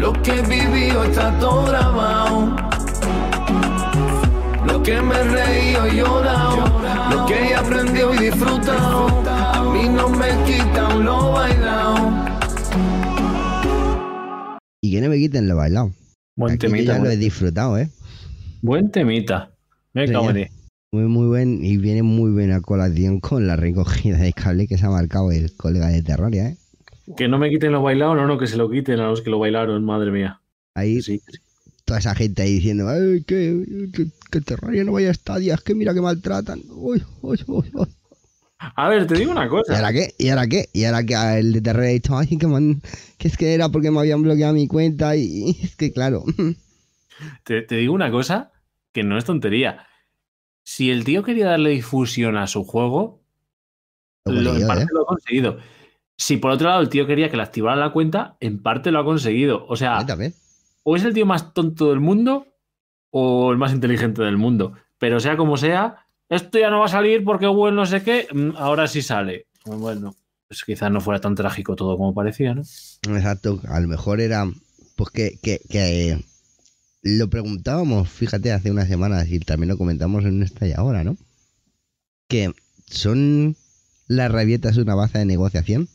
[0.00, 2.56] Lo que he vivido está todo grabado.
[4.66, 6.56] Lo que me he reído y llorado.
[7.10, 9.08] Lo que he aprendido y disfrutado.
[9.28, 11.96] A mí no me quitan lo bailado.
[14.82, 15.92] Y que no me quiten lo bailado.
[16.36, 16.92] Buen Aquí yo temita.
[16.94, 17.88] ya lo he buen- disfrutado, ¿eh?
[18.62, 19.50] Buen temita.
[19.92, 20.06] Me.
[20.92, 21.64] Muy, muy buen.
[21.64, 25.54] Y viene muy buena colación con la recogida de cable que se ha marcado el
[25.56, 26.56] colega de Terraria, ¿eh?
[27.16, 29.30] Que no me quiten lo bailado, no, no, que se lo quiten a los que
[29.30, 30.40] lo bailaron, madre mía.
[30.74, 31.20] Ahí Sí.
[31.84, 35.74] toda esa gente ahí diciendo, Ay, que, que, que Terraria no vaya a estadias, que
[35.74, 36.62] mira que maltratan.
[36.70, 37.88] Uy, uy, uy, uy.
[38.76, 39.74] A ver, te digo una ¿Y cosa.
[39.76, 40.14] ahora qué?
[40.18, 40.68] ¿Y ahora qué?
[40.72, 42.82] Y ahora que el de Terraria ha dicho, ay, que, man-
[43.18, 46.24] que es que era porque me habían bloqueado mi cuenta y, y es que claro.
[47.44, 48.52] Te, te digo una cosa
[48.92, 49.86] que no es tontería.
[50.64, 53.22] Si el tío quería darle difusión a su juego,
[54.24, 54.86] Lo lo, en parte ¿eh?
[54.92, 55.58] lo ha conseguido.
[56.20, 59.00] Si por otro lado el tío quería que le activaran la cuenta, en parte lo
[59.00, 59.64] ha conseguido.
[59.68, 60.34] O sea, también.
[60.82, 62.46] o es el tío más tonto del mundo
[63.08, 64.74] o el más inteligente del mundo.
[64.98, 68.28] Pero sea como sea, esto ya no va a salir porque Google no sé qué,
[68.30, 69.46] mm, ahora sí sale.
[69.64, 70.14] Bueno,
[70.46, 72.60] pues quizás no fuera tan trágico todo como parecía, ¿no?
[72.60, 74.44] Exacto, a lo mejor era
[74.96, 76.24] pues que, que, que, eh,
[77.00, 81.16] lo preguntábamos, fíjate, hace unas semanas y también lo comentamos en esta y ahora, ¿no?
[82.28, 82.52] Que
[82.84, 83.56] son
[84.06, 85.88] las rabietas una baza de negociación.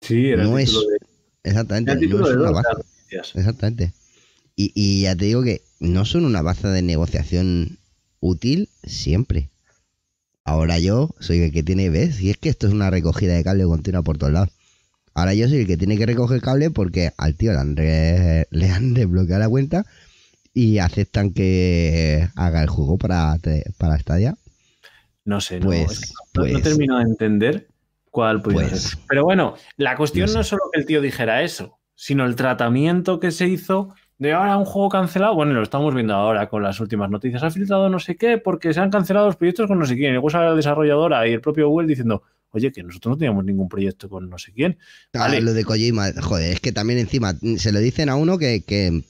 [0.00, 0.98] Sí, era el No título es-
[1.44, 2.68] Exactamente, no es una baza.
[3.10, 3.92] Exactamente.
[4.56, 7.78] Y, y ya te digo que no son una baza de negociación
[8.20, 9.50] útil siempre.
[10.44, 12.20] Ahora yo soy el que tiene, ¿ves?
[12.20, 14.48] Y es que esto es una recogida de cable continua por todos lados.
[15.14, 18.46] Ahora yo soy el que tiene que recoger cable porque al tío le han, re-
[18.50, 19.86] le han desbloqueado la cuenta
[20.52, 23.36] y aceptan que haga el juego para,
[23.78, 24.36] para Stadia.
[25.24, 27.68] No sé, no, Pues- es que no- no, pues- termino de entender
[28.16, 28.98] cuál Pues- ser.
[29.08, 33.20] Pero bueno, la cuestión no es solo que el tío dijera eso, sino el tratamiento
[33.20, 35.34] que se hizo de ahora un juego cancelado.
[35.34, 37.42] Bueno, lo estamos viendo ahora con las últimas noticias.
[37.42, 40.08] Ha filtrado no sé qué porque se han cancelado los proyectos con no sé quién.
[40.10, 42.22] Y luego sale la desarrolladora y el propio Google diciendo,
[42.52, 44.78] oye, que nosotros no teníamos ningún proyecto con no sé quién.
[45.12, 45.42] Ah, Vale.
[45.42, 49.02] lo de Kojima, joder, es que también encima se lo dicen a uno que, que,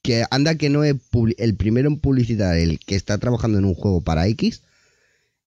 [0.00, 0.94] que anda que no es
[1.38, 4.62] el primero en publicitar, el que está trabajando en un juego para X,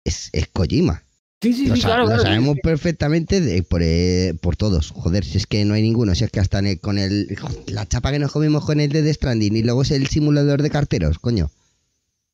[0.03, 1.01] es, es Kojima.
[1.41, 2.01] Sí, sí, lo, sí, sa- claro.
[2.03, 2.61] lo claro, sabemos sí.
[2.61, 4.91] perfectamente de- por, eh, por todos.
[4.91, 7.27] Joder, si es que no hay ninguno, si es que hasta en el- con el,
[7.67, 10.69] la chapa que nos comimos con el de Stranding y luego es el simulador de
[10.69, 11.49] carteros, coño.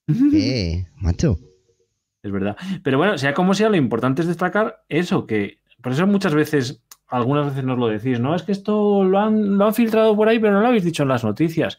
[0.33, 1.37] Eh, macho.
[2.23, 2.57] Es verdad.
[2.83, 6.81] Pero bueno, sea como sea, lo importante es destacar eso, que por eso muchas veces,
[7.07, 8.35] algunas veces nos lo decís, ¿no?
[8.35, 11.03] Es que esto lo han, lo han filtrado por ahí, pero no lo habéis dicho
[11.03, 11.77] en las noticias.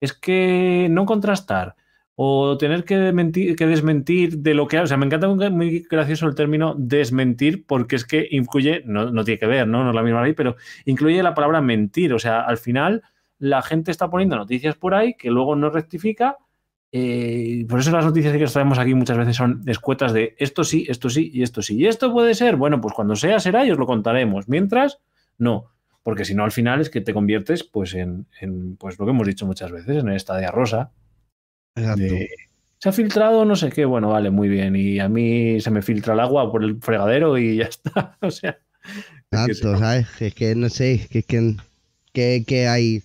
[0.00, 1.76] Es que no contrastar
[2.16, 4.78] o tener que, mentir, que desmentir de lo que...
[4.78, 9.24] O sea, me encanta muy- gracioso el término desmentir porque es que incluye, no, no
[9.24, 9.82] tiene que ver, ¿no?
[9.82, 12.12] No es la misma ley, pero incluye la palabra mentir.
[12.14, 13.02] O sea, al final
[13.38, 16.36] la gente está poniendo noticias por ahí que luego no rectifica
[16.96, 20.62] eh, por eso las noticias que os traemos aquí muchas veces son escuetas de esto
[20.62, 21.76] sí, esto sí y esto sí.
[21.76, 22.54] ¿Y esto puede ser?
[22.54, 24.48] Bueno, pues cuando sea, será y os lo contaremos.
[24.48, 25.00] Mientras,
[25.36, 25.72] no.
[26.04, 29.10] Porque si no, al final es que te conviertes pues en, en, pues lo que
[29.10, 30.92] hemos dicho muchas veces, en esta de rosa.
[31.74, 32.02] Exacto.
[32.02, 32.28] de,
[32.78, 34.76] se ha filtrado no sé qué, bueno, vale, muy bien.
[34.76, 38.16] Y a mí se me filtra el agua por el fregadero y ya está.
[38.20, 38.58] O sea,
[39.30, 40.06] es que Exacto, ¿sabes?
[40.20, 41.56] Es que no sé, que, que,
[42.12, 43.02] que, que hay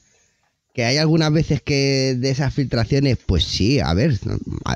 [0.73, 4.19] que hay algunas veces que de esas filtraciones, pues sí, a ver,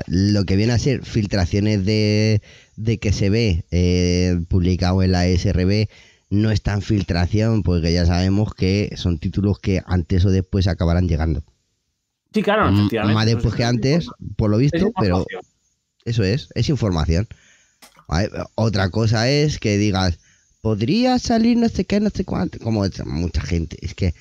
[0.06, 2.42] lo que viene a ser filtraciones de,
[2.76, 5.88] de que se ve eh, publicado en la SRB
[6.30, 11.08] no es tan filtración, porque ya sabemos que son títulos que antes o después acabarán
[11.08, 11.44] llegando.
[12.34, 13.14] Sí, claro, efectivamente.
[13.14, 15.24] Más después es que antes, por lo visto, pero
[16.04, 17.26] eso es, es información.
[18.08, 20.18] Vale, Otra cosa es que digas,
[20.60, 23.78] podría salir no sé qué, no sé cuánto, como mucha gente.
[23.80, 24.14] Es que,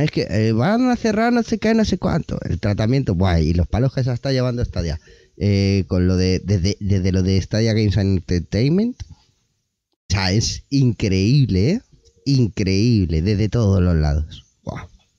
[0.00, 2.38] es que eh, van a cerrar no sé qué, no sé cuánto.
[2.42, 5.00] El tratamiento, buah, y los palos que se está llevando Stadia.
[5.36, 8.96] Eh, con lo de, desde, desde lo de Stadia Games and Entertainment.
[9.02, 11.82] O sea, es increíble, ¿eh?
[12.24, 14.44] Increíble, desde todos los lados.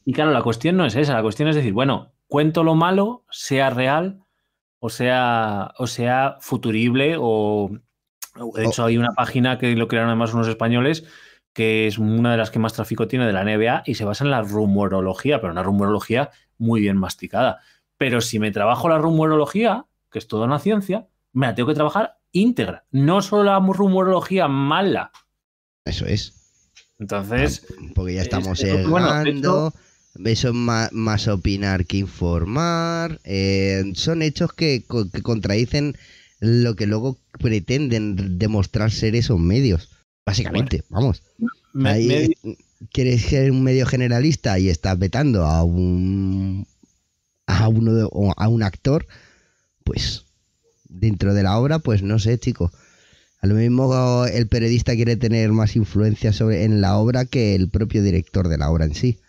[0.05, 3.26] Y claro, la cuestión no es esa, la cuestión es decir, bueno, cuento lo malo,
[3.29, 4.22] sea real
[4.79, 7.70] o sea, o sea futurible o...
[8.55, 11.03] De hecho, hay una página que lo crearon además unos españoles
[11.52, 14.23] que es una de las que más tráfico tiene de la NBA y se basa
[14.23, 17.59] en la rumorología, pero una rumorología muy bien masticada.
[17.97, 21.76] Pero si me trabajo la rumorología, que es toda una ciencia, me la tengo que
[21.76, 25.11] trabajar íntegra, no solo la rumorología mala.
[25.84, 26.72] Eso es.
[26.99, 27.66] Entonces,
[27.96, 29.09] Porque ya es- estamos es- bueno.
[30.25, 33.19] Eso es más, más opinar que informar.
[33.23, 34.83] eh, son hechos que,
[35.13, 35.95] que contradicen
[36.39, 39.89] lo que luego pretenden demostrar ser esos medios.
[40.25, 41.21] Básicamente, vamos.
[41.73, 42.07] me- Ahí,
[42.43, 42.57] me-
[42.91, 46.66] quieres ser un medio generalista y estás vetando a un
[47.47, 48.07] a uno de,
[48.37, 49.07] a un actor,
[49.83, 50.25] pues
[50.87, 52.71] dentro de la obra, pues no sé, chico.
[53.41, 57.69] A lo mismo el periodista quiere tener más influencia sobre en la obra que el
[57.69, 59.19] propio director de la obra en sí.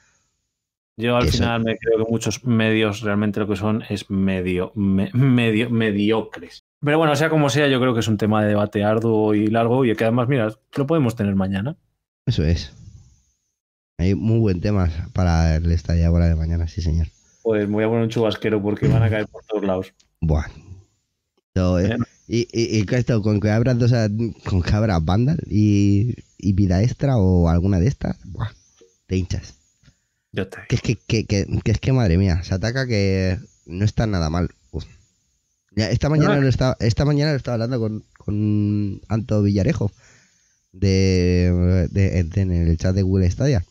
[1.01, 5.71] Yo al final me creo que muchos medios realmente lo que son es medio, medio,
[5.71, 6.65] mediocres.
[6.83, 9.49] Pero bueno, sea como sea, yo creo que es un tema de debate arduo y
[9.49, 11.77] largo y que además, mira, lo podemos tener mañana.
[12.27, 12.73] Eso es.
[13.99, 17.09] Hay muy buen tema para el estadio de mañana, sí, señor.
[17.43, 19.93] Pues me voy a poner un chubasquero porque van a caer por todos lados.
[20.21, 20.47] Buah.
[21.55, 23.93] Eh, y, y, y esto, con que abras dos,
[24.45, 28.53] con que abras Vandal y, y, vida extra o alguna de estas, buah,
[29.07, 29.60] te hinchas.
[30.33, 30.59] Yo te.
[30.69, 34.07] Que es que, que, que, que, es que madre mía, se ataca que no está
[34.07, 34.51] nada mal.
[35.77, 39.93] esta mañana no, lo estaba, esta mañana lo estaba hablando con, con Anto Villarejo
[40.73, 43.65] de, de, de, en el chat de Google Stadia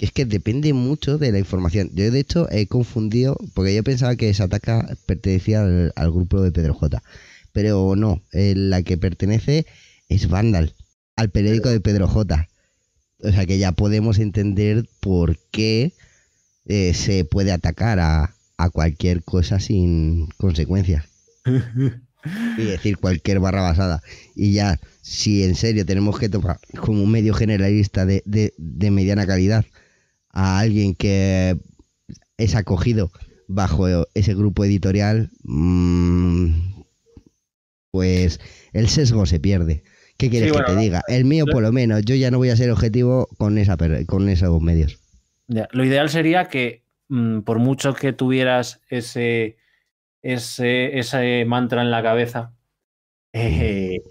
[0.00, 1.90] que es que depende mucho de la información.
[1.92, 5.60] Yo, de hecho, he confundido, porque yo pensaba que Sataka pertenecía
[5.94, 7.02] al, grupo de Pedro J.
[7.52, 9.66] Pero no, eh, la que pertenece
[10.08, 10.72] es Vandal,
[11.16, 12.48] al periódico de Pedro J.
[13.22, 15.92] O sea que ya podemos entender por qué
[16.66, 21.04] eh, se puede atacar a, a cualquier cosa sin consecuencias.
[22.58, 24.02] y decir cualquier barra basada.
[24.34, 28.90] Y ya, si en serio tenemos que tomar como un medio generalista de, de, de
[28.90, 29.64] mediana calidad
[30.30, 31.58] a alguien que
[32.36, 33.10] es acogido
[33.48, 36.82] bajo ese grupo editorial, mm,
[37.90, 38.40] pues
[38.72, 39.82] el sesgo se pierde.
[40.20, 41.02] ¿Qué quieres que te diga?
[41.08, 44.28] El mío, por lo menos, yo ya no voy a ser objetivo con, esa, con
[44.28, 45.00] esos medios.
[45.48, 49.56] lo ideal sería que, mm, por mucho que tuvieras ese,
[50.20, 52.52] ese, ese mantra en la cabeza,
[53.32, 54.02] eh,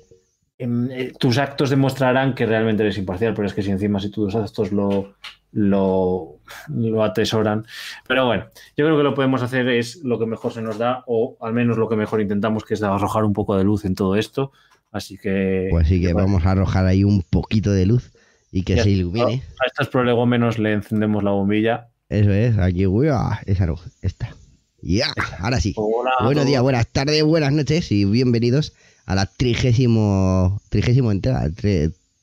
[0.58, 4.10] em, eh, tus actos demostrarán que realmente eres imparcial, pero es que si encima si
[4.10, 5.14] tus actos lo,
[5.52, 6.40] lo,
[6.70, 7.68] lo, atesoran.
[8.08, 8.46] Pero bueno,
[8.76, 11.54] yo creo que lo podemos hacer es lo que mejor se nos da, o al
[11.54, 14.52] menos lo que mejor intentamos, que es arrojar un poco de luz en todo esto.
[14.92, 15.68] Así que.
[15.72, 18.12] Pues sí que vamos a arrojar ahí un poquito de luz
[18.52, 19.44] y que se ilumine.
[19.60, 21.90] A estos prolegómenos le encendemos la bombilla.
[22.10, 24.36] Eso es, aquí, uy, ah, esa no, esta.
[24.82, 25.76] Ya, ahora sí.
[26.24, 28.74] Buenos días, buenas tardes, buenas noches y bienvenidos
[29.06, 31.50] a la trigésimo, trigésimo entrega,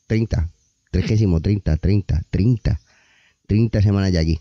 [0.06, 0.48] 30,
[0.90, 2.80] trigésimo, 30, 30, 30
[3.46, 4.40] 30 semanas ya aquí.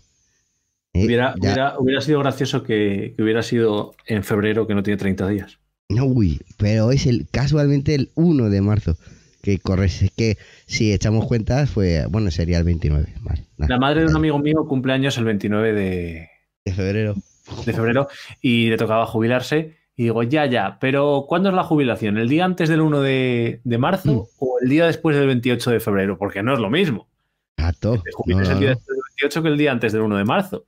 [0.94, 1.06] ¿Eh?
[1.06, 1.36] Hubiera,
[1.78, 5.60] hubiera, sido gracioso que, hubiera sido en febrero, que no tiene 30 días.
[5.90, 8.98] No, uy, pero es el casualmente el 1 de marzo.
[9.42, 13.14] Que corre, que si echamos cuentas, fue, bueno, sería el 29.
[13.58, 16.30] La madre de un amigo mío cumple años el 29 de,
[16.66, 17.16] de febrero.
[17.64, 18.08] De febrero
[18.42, 19.78] y le tocaba jubilarse.
[19.96, 22.18] Y digo, ya, ya, pero ¿cuándo es la jubilación?
[22.18, 24.28] ¿El día antes del 1 de, de marzo mm.
[24.40, 26.18] o el día después del 28 de febrero?
[26.18, 27.08] Porque no es lo mismo.
[27.56, 28.04] Exacto.
[28.26, 28.80] No, el día del
[29.20, 30.66] 28 que el día antes del 1 de marzo.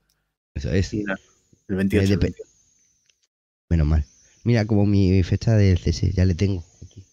[0.54, 0.94] Eso es.
[0.94, 1.06] el
[1.68, 2.20] 28.
[3.70, 4.06] Menos mal.
[4.48, 7.04] Mira como mi fecha del CS, ya le tengo aquí.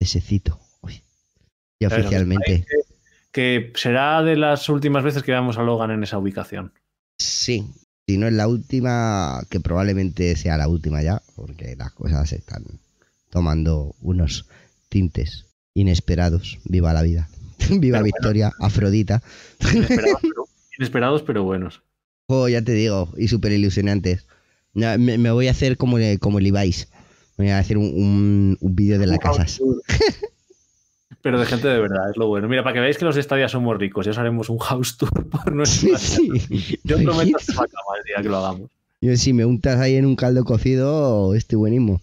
[0.00, 0.58] CScito.
[1.78, 2.64] Y oficialmente.
[3.30, 6.72] Que, será de las últimas veces que veamos a Logan en esa ubicación.
[7.18, 7.66] Sí.
[8.08, 12.64] Si no es la última, que probablemente sea la última ya, porque las cosas están
[13.28, 14.48] tomando unos
[14.88, 15.44] tintes
[15.74, 16.58] inesperados.
[16.64, 17.28] Viva la vida.
[17.68, 19.22] Viva Victoria, Afrodita.
[20.78, 21.82] Inesperados pero, buenos.
[22.28, 24.24] Oh, ya te digo, y súper ilusionantes.
[24.76, 26.88] Me, voy a hacer como, como Levi's.
[27.38, 29.60] Voy a hacer un, un, vídeo de las casas.
[31.22, 32.48] Pero de gente de verdad, es lo bueno.
[32.48, 35.28] Mira, para que veáis que los estadios somos ricos, ya os haremos un house tour
[35.30, 36.30] por nuestra sí,
[36.84, 38.70] Yo prometo que el día que lo hagamos.
[39.00, 42.00] Yo, si me untas ahí en un caldo cocido, estoy buenísimo.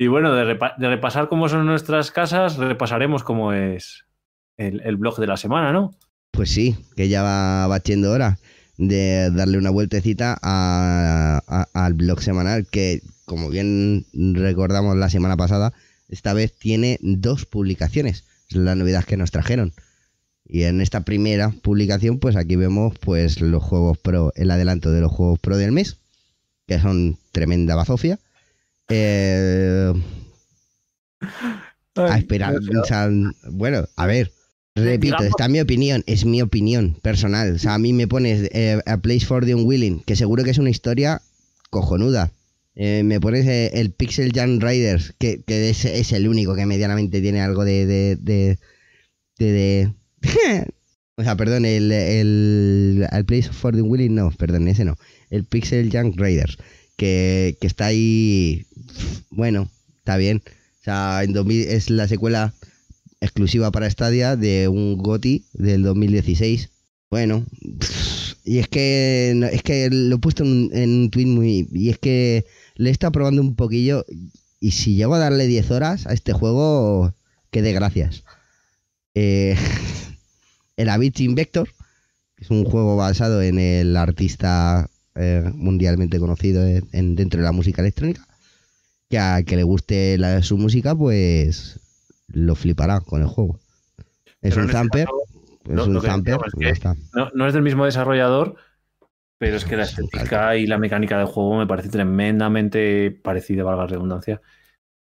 [0.00, 4.06] Y bueno, de, repasar cómo son nuestras casas, repasaremos cómo es
[4.56, 5.94] el, blog de la semana, ¿no?
[6.30, 8.38] Pues sí, que ya va batiendo hora
[8.80, 15.74] de darle una vueltecita al blog semanal que, como bien recordamos la semana pasada,
[16.08, 18.24] esta vez tiene dos publicaciones.
[18.48, 19.74] Es la novedad que nos trajeron.
[20.46, 25.02] Y en esta primera publicación, pues aquí vemos pues los juegos pro, el adelanto de
[25.02, 25.98] los juegos pro del mes,
[26.66, 28.18] que son tremenda bazofia.
[28.88, 29.92] Eh,
[31.96, 32.56] a esperar.
[33.50, 34.32] bueno, a ver.
[34.84, 37.54] Repito, esta es mi opinión, es mi opinión personal.
[37.54, 40.50] O sea, a mí me pones eh, A Place for the Unwilling, que seguro que
[40.50, 41.22] es una historia
[41.70, 42.32] cojonuda.
[42.74, 47.64] Eh, me pones el Pixel Jam Riders, que, es, el único que medianamente tiene algo
[47.64, 47.86] de.
[47.86, 48.58] de, de,
[49.38, 49.92] de,
[51.16, 54.96] o sea, perdón, el, el, el Place for the Unwilling, no, perdón, ese no.
[55.30, 56.58] El Pixel Jam Riders
[57.00, 58.66] que, está ahí,
[59.30, 60.42] bueno, está bien.
[60.80, 62.52] O sea, en es la secuela
[63.20, 66.70] exclusiva para Stadia de un GOTI del 2016.
[67.10, 67.44] Bueno,
[68.44, 72.46] y es que es que lo he puesto en, un tweet muy y es que
[72.76, 74.04] le he estado probando un poquillo
[74.60, 77.14] y si llego a darle 10 horas a este juego,
[77.50, 78.24] que de gracias.
[79.14, 79.56] Eh,
[80.76, 81.68] el Avicii Invector,
[82.36, 87.52] que es un juego basado en el artista eh, mundialmente conocido en, dentro de la
[87.52, 88.26] música electrónica,
[89.08, 91.79] que a que le guste su música, pues
[92.32, 93.58] lo flipará con el juego.
[94.40, 95.08] Es un zamper.
[95.68, 96.38] Es un zamper.
[97.34, 98.56] no, es del mismo desarrollador,
[99.38, 103.82] pero es que la estética y la mecánica del juego me parece tremendamente parecida, valga
[103.82, 104.40] la redundancia,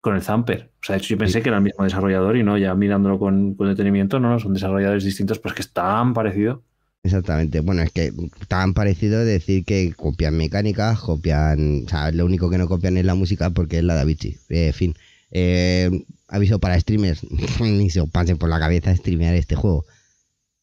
[0.01, 0.71] con el Zamper.
[0.81, 3.17] O sea, de hecho, yo pensé que era el mismo desarrollador y no, ya mirándolo
[3.17, 6.63] con, detenimiento, no, son desarrolladores distintos, pero es que es tan parecido.
[7.01, 7.61] Exactamente.
[7.61, 8.11] Bueno, es que
[8.47, 11.85] tan parecido decir que copian mecánicas, copian.
[11.85, 14.37] O sea, lo único que no copian es la música porque es la de Avicii.
[14.49, 14.95] Eh, en fin.
[15.31, 17.21] Eh, aviso para streamers:
[17.59, 19.85] ni se os pasen por la cabeza streamear este juego.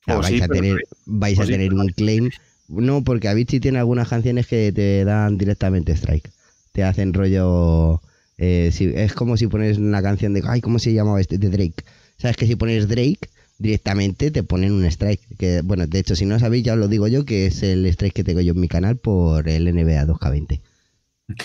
[0.07, 0.77] vais, a tener,
[1.07, 2.31] vais a tener un claim.
[2.69, 6.31] No, porque Avicii tiene algunas canciones que te dan directamente strike.
[6.73, 8.01] Te hacen rollo.
[8.39, 10.43] Eh, es como si pones una canción de.
[10.47, 11.39] Ay, ¿cómo se llamaba este?
[11.39, 11.85] De Drake.
[12.17, 13.29] ¿Sabes que si pones Drake
[13.63, 15.23] directamente te ponen un strike.
[15.39, 17.87] Que, bueno, de hecho, si no sabéis, ya os lo digo yo, que es el
[17.87, 20.61] strike que tengo yo en mi canal por el NBA 2K20.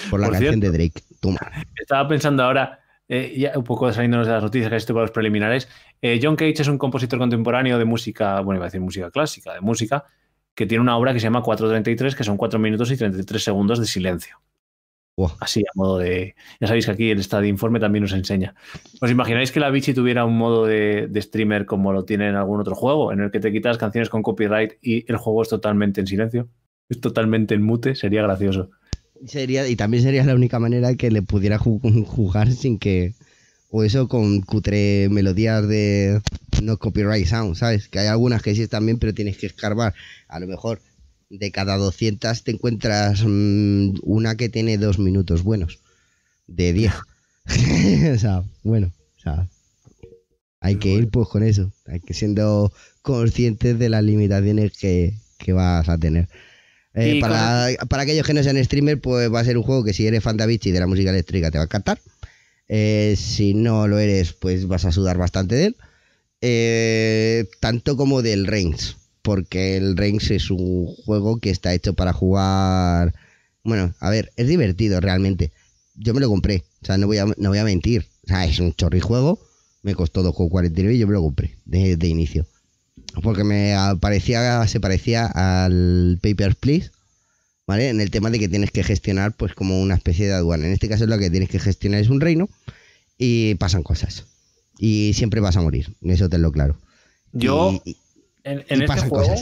[0.10, 1.04] Por la canción de Drake.
[1.80, 5.12] Estaba pensando ahora, eh, ya un poco saliéndonos de las noticias que estoy para los
[5.12, 5.70] preliminares.
[6.02, 9.54] Eh, John Cage es un compositor contemporáneo de música, bueno, iba a decir música clásica,
[9.54, 10.06] de música,
[10.54, 13.80] que tiene una obra que se llama 433, que son 4 minutos y 33 segundos
[13.80, 14.42] de silencio.
[15.40, 16.36] Así, a modo de.
[16.60, 18.54] Ya sabéis que aquí el estado de informe también nos enseña.
[19.02, 22.60] ¿Os imagináis que la Bici tuviera un modo de, streamer como lo tiene en algún
[22.60, 26.02] otro juego, en el que te quitas canciones con copyright y el juego es totalmente
[26.02, 26.50] en silencio?
[26.88, 28.70] Es totalmente en mute, sería gracioso.
[29.26, 33.16] Sería, y también sería la única manera que le pudiera jugar sin que.
[33.70, 36.22] O eso con cutre melodías de
[36.64, 37.90] no copyright sound, ¿sabes?
[37.90, 39.94] Que hay algunas que sí están bien, pero tienes que escarbar.
[40.30, 40.80] A lo mejor
[41.30, 45.80] de cada 200 te encuentras mm, una que tiene dos minutos buenos,
[46.48, 46.94] de 10.
[48.16, 49.48] o sea, bueno, o sea,
[50.60, 52.72] hay que ir pues con eso, hay que siendo
[53.02, 55.14] conscientes de las limitaciones que,
[55.54, 56.28] vas a tener.
[57.00, 57.68] Eh, para,
[58.02, 60.36] aquellos que no sean streamer, pues va a ser un juego que si eres fan
[60.36, 62.02] de Avicii de la música eléctrica te va a encantar.
[62.68, 65.78] Eh, si no lo eres, pues vas a sudar bastante de él.
[66.42, 72.14] Eh, tanto como del Reigns porque el Reigns es un juego que está hecho para
[72.14, 73.14] jugar.
[73.62, 75.52] Bueno, a ver, es divertido realmente.
[75.96, 78.08] Yo me lo compré, o sea, no voy a, no voy a mentir.
[78.24, 79.42] O sea, es un chorrijuego,
[79.84, 82.48] me costó 2,49 y yo me lo compré de, de inicio.
[83.24, 86.92] Porque me parecía, se parecía al Paper Please,
[87.66, 87.90] ¿vale?
[87.90, 90.66] En el tema de que tienes que gestionar, pues, como una especie de aduana.
[90.66, 92.50] En este caso, lo que tienes que gestionar es un reino
[93.18, 94.26] y pasan cosas.
[94.80, 96.78] Y siempre vas a morir, eso te lo claro.
[97.32, 97.82] Yo.
[98.44, 99.36] En, este juego,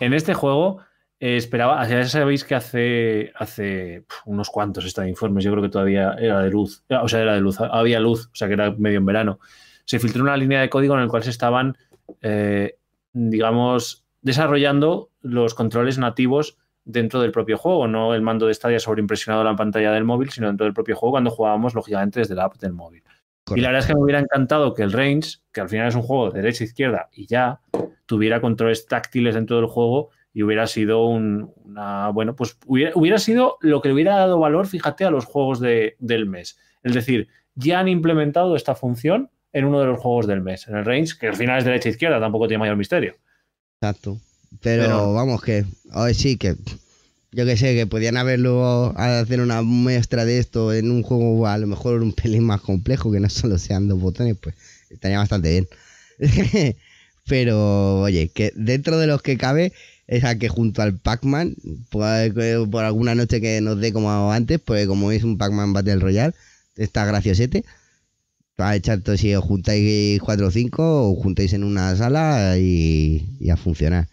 [0.00, 0.80] en este juego
[1.20, 6.40] esperaba, ya sabéis que hace, hace unos cuantos estos informes, yo creo que todavía era
[6.40, 9.06] de luz, o sea, era de luz, había luz, o sea, que era medio en
[9.06, 9.40] verano.
[9.84, 11.76] Se filtró una línea de código en el cual se estaban,
[12.20, 12.76] eh,
[13.12, 19.42] digamos, desarrollando los controles nativos dentro del propio juego, no el mando de Stadia sobreimpresionado
[19.42, 22.44] en la pantalla del móvil, sino dentro del propio juego cuando jugábamos, lógicamente, desde la
[22.44, 23.02] app del móvil.
[23.54, 25.94] Y la verdad es que me hubiera encantado que el Range, que al final es
[25.94, 27.60] un juego de derecha e izquierda y ya,
[28.06, 32.08] tuviera controles táctiles dentro del juego y hubiera sido un, una.
[32.10, 35.96] Bueno, pues hubiera, sido lo que le hubiera dado valor, fíjate, a los juegos de,
[35.98, 36.58] del mes.
[36.82, 40.76] Es decir, ya han implementado esta función en uno de los juegos del mes, en
[40.76, 43.16] el Range, que al final es derecha e izquierda, tampoco tiene mayor misterio.
[43.80, 44.18] Exacto.
[44.62, 46.56] Pero, vamos, que hoy sí que
[47.32, 51.58] yo que sé, que podían haberlo hacer una muestra de esto en un juego a
[51.58, 54.54] lo mejor un pelín más complejo, que no solo sean dos botones, pues
[54.90, 55.68] estaría bastante bien.
[57.28, 59.72] Pero, oye, que dentro de los que cabe,
[60.08, 61.54] es a que junto al Pac-Man,
[61.90, 66.34] por, alguna noche que nos dé como antes, pues como es un Pac-Man Battle Royale,
[66.76, 67.64] está graciosete.
[68.62, 73.50] A echar todo si os juntáis 4 o 5 o juntáis en una sala y
[73.50, 74.08] a funcionar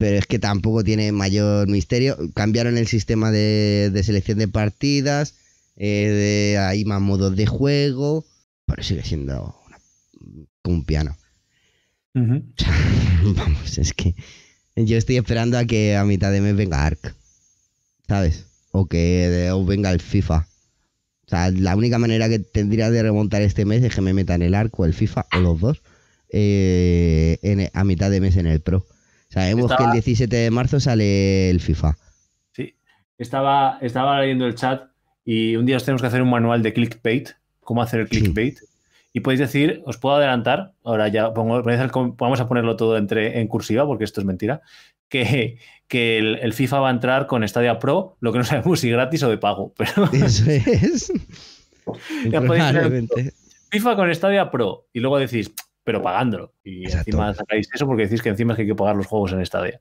[0.00, 2.16] pero es que tampoco tiene mayor misterio.
[2.32, 5.34] Cambiaron el sistema de, selección de partidas,
[5.76, 8.24] eh, hay más modos de juego,
[8.64, 9.54] pero sigue siendo
[10.64, 11.18] un piano.
[12.14, 14.14] Vamos, es que
[14.74, 17.14] yo estoy esperando a que a mitad de mes venga Ark,
[18.08, 18.46] ¿sabes?
[18.72, 20.48] O que venga el FIFA.
[21.30, 24.42] O sea, la única manera que tendría de remontar este mes es que me metan
[24.42, 25.80] el Ark o el FIFA o los dos
[26.32, 28.84] eh, a mitad de mes en el Pro.
[29.28, 31.96] Sabemos que el 17 de marzo sale el FIFA.
[32.50, 32.74] Sí,
[33.16, 34.90] estaba, estaba leyendo el chat
[35.24, 37.28] y un día tenemos que hacer un manual de clickbait,
[37.60, 38.58] cómo hacer el clickbait.
[39.12, 43.46] y podéis decir, os puedo adelantar, ahora ya pongo, vamos a ponerlo todo entre, en
[43.46, 44.62] cursiva porque esto es mentira,
[45.08, 45.60] que,
[45.90, 49.24] que el, FIFA va a entrar con Stadia Pro, lo que no sabemos si gratis
[49.24, 49.74] o de pago.
[49.76, 50.08] Pero...
[50.12, 51.12] Eso es.
[52.30, 53.10] ya podéis
[53.70, 55.52] FIFA con Stadia Pro y luego decís,
[55.84, 56.54] pero pagándolo.
[56.62, 59.32] Y encima sacáis eso porque decís que encima es que hay que pagar los juegos
[59.32, 59.80] en Stadia.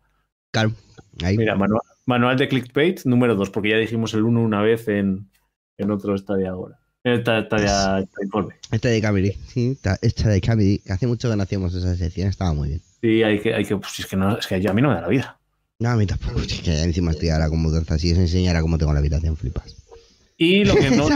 [0.51, 0.71] Claro.
[1.21, 1.55] Mira,
[2.05, 5.29] manual, de clickbait número 2, porque ya dijimos el 1 una vez en,
[5.77, 6.79] en otro Stadia ahora.
[7.03, 8.55] Esta, esta, informe.
[8.71, 12.29] Esta de Camry, sí, esta de Camry, que hace mucho que no hacíamos esa sección,
[12.29, 12.81] estaba muy bien.
[13.01, 14.95] Sí, hay que, hay que, pues, es que no, es que a mí no me
[14.95, 15.38] da la vida.
[15.81, 18.77] No, a mí tampoco, es que encima estoy ahora con mudanza, si os enseñara cómo
[18.77, 19.77] tengo la habitación, flipas.
[20.35, 21.07] Y lo que no,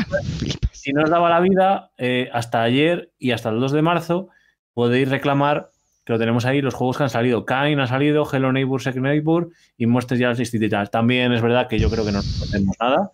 [0.72, 4.30] si no os daba la vida, eh, hasta ayer y hasta el 2 de marzo
[4.74, 5.72] podéis reclamar,
[6.06, 7.46] que lo tenemos ahí, los juegos que han salido.
[7.46, 10.88] Kain ha salido, Hello Neighbor, Second Neighbor y Monsters Jazz Institute.
[10.90, 13.12] También es verdad que yo creo que no tenemos nada.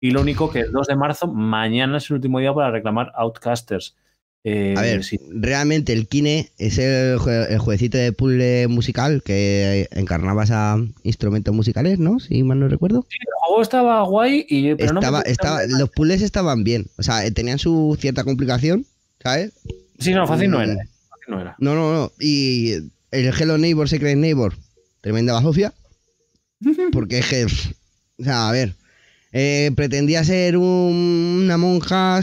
[0.00, 3.10] Y lo único que el 2 de marzo, mañana es el último día para reclamar
[3.14, 3.96] Outcasters.
[4.42, 5.02] Eh, a ver,
[5.34, 12.20] realmente el Kine es el, jueguecito de puzzle musical que encarnabas a instrumentos musicales, ¿no?
[12.20, 13.06] Si mal no recuerdo.
[13.10, 16.86] Sí, el juego estaba guay, y, pero estaba, no estaba, Los puzzles estaban bien.
[16.96, 18.86] O sea, tenían su cierta complicación,
[19.22, 19.52] ¿sabes?
[19.98, 20.74] Sí, no, fácil no era.
[20.74, 21.56] Fácil no, era.
[21.58, 22.12] no, no, no.
[22.18, 22.72] Y
[23.10, 24.54] el Hello Neighbor, Secret Neighbor,
[25.02, 25.74] tremenda bazofia.
[26.92, 27.44] Porque es que.
[27.44, 28.74] O sea, a ver.
[29.32, 32.20] Eh, pretendía ser una monja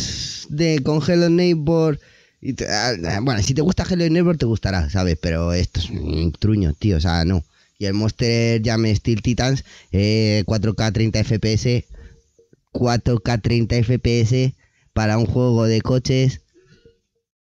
[0.49, 1.99] de con Hello Neighbor.
[2.41, 5.17] Y ah, ah, bueno, si te gusta Hello Neighbor te gustará, ¿sabes?
[5.21, 7.43] Pero esto es un truño, tío, o sea, no.
[7.79, 11.85] Y el Monster Jam Steel Titans, 4K 30 FPS,
[12.73, 14.53] 4K 30 FPS
[14.93, 16.41] para un juego de coches.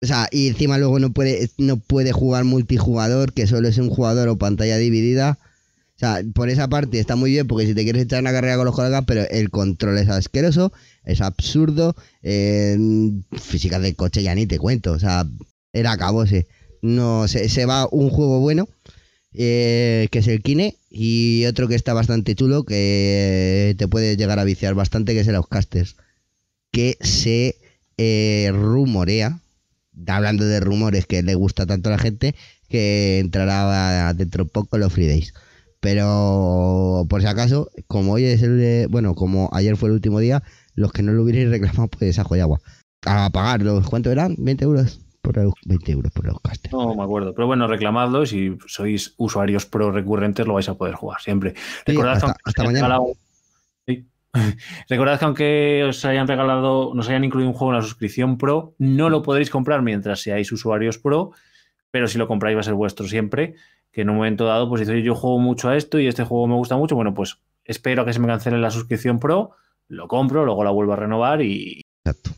[0.01, 3.89] O sea, y encima luego no puede, no puede jugar multijugador, que solo es un
[3.89, 5.39] jugador o pantalla dividida.
[6.03, 8.57] O sea, por esa parte está muy bien porque si te quieres echar una carrera
[8.57, 10.73] con los colegas, pero el control es asqueroso,
[11.05, 11.95] es absurdo.
[13.31, 14.91] física del coche ya ni te cuento.
[14.91, 15.25] O sea,
[15.71, 16.45] era acabose.
[16.81, 18.67] No, se, se va un juego bueno,
[19.33, 24.39] eh, que es el Kine, y otro que está bastante chulo, que te puede llegar
[24.39, 25.95] a viciar bastante, que es el Outcasters.
[26.71, 27.55] Que se
[27.97, 29.39] eh, rumorea,
[30.07, 32.35] hablando de rumores que le gusta tanto a la gente,
[32.67, 35.31] que entrará dentro de poco los Free.
[35.83, 40.19] Pero por si acaso, como hoy es el de, bueno, como ayer fue el último
[40.19, 40.41] día,
[40.75, 42.61] los que no lo hubierais reclamado, pues ajo y agua.
[43.05, 44.37] A pagarlos, ¿cuánto eran?
[44.37, 45.01] ¿20 euros?
[45.21, 46.71] Por 20 euros por los casters.
[46.71, 50.75] No me acuerdo, pero bueno, reclamadlo y si sois usuarios pro recurrentes lo vais a
[50.75, 51.53] poder jugar siempre.
[51.85, 52.99] Recordad hasta, que mañana.
[54.89, 58.73] Recordad que aunque os hayan regalado, nos hayan incluido un juego en la suscripción pro,
[58.77, 61.31] no lo podréis comprar mientras seáis usuarios pro,
[61.91, 63.55] pero si lo compráis va a ser vuestro siempre
[63.93, 66.47] que en un momento dado, pues dice, yo juego mucho a esto y este juego
[66.47, 69.51] me gusta mucho, bueno, pues espero a que se me cancele la suscripción Pro,
[69.87, 71.81] lo compro, luego la vuelvo a renovar y...
[72.03, 72.31] Exacto.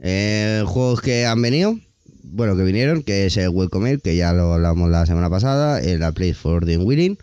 [0.00, 1.78] Eh, juegos que han venido,
[2.24, 6.02] bueno, que vinieron, que es el Welcome que ya lo hablamos la semana pasada, el
[6.02, 7.16] A Place for the Winning,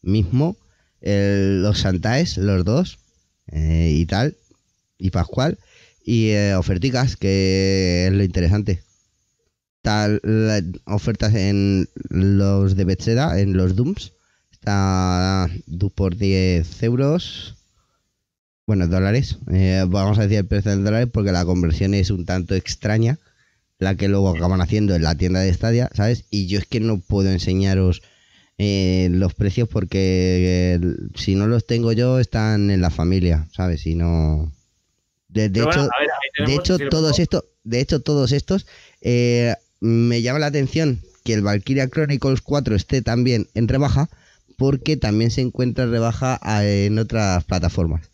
[0.00, 0.56] mismo,
[1.02, 2.98] los Santaes, los dos,
[3.52, 4.34] eh, y tal,
[4.96, 5.58] y Pascual,
[6.02, 8.82] y eh, oferticas, que es lo interesante
[9.82, 10.20] tal
[10.84, 14.12] ofertas en los de Bethesda, en los Dooms.
[14.52, 15.48] Está
[15.94, 17.56] por 10 euros.
[18.66, 19.38] Bueno, dólares.
[19.50, 23.18] Eh, vamos a decir el precio en dólares porque la conversión es un tanto extraña.
[23.78, 26.26] La que luego acaban haciendo en la tienda de Stadia, ¿sabes?
[26.30, 28.02] Y yo es que no puedo enseñaros
[28.58, 30.80] eh, los precios porque eh,
[31.14, 33.80] si no los tengo yo están en la familia, ¿sabes?
[33.80, 34.52] Si no...
[35.28, 35.88] De, hecho,
[36.44, 38.66] de hecho todos estos, de hecho, todos estos
[39.80, 44.08] me llama la atención que el Valkyria Chronicles 4 esté también en rebaja,
[44.56, 48.10] porque también se encuentra en rebaja en otras plataformas.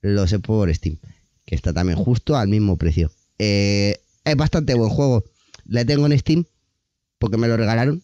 [0.00, 0.98] Lo sé por Steam,
[1.44, 3.10] que está también justo al mismo precio.
[3.38, 5.24] Eh, es bastante buen juego.
[5.66, 6.44] Le tengo en Steam,
[7.18, 8.02] porque me lo regalaron.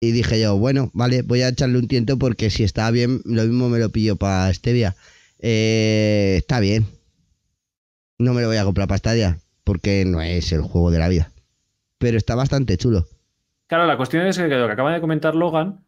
[0.00, 3.42] Y dije yo, bueno, vale, voy a echarle un tiento porque si está bien, lo
[3.42, 4.94] mismo me lo pillo para Stevia.
[5.40, 6.86] Eh, está bien.
[8.18, 11.08] No me lo voy a comprar para Stadia, porque no es el juego de la
[11.08, 11.32] vida
[11.98, 13.06] pero está bastante chulo.
[13.66, 15.84] Claro, la cuestión es que lo que acaba de comentar Logan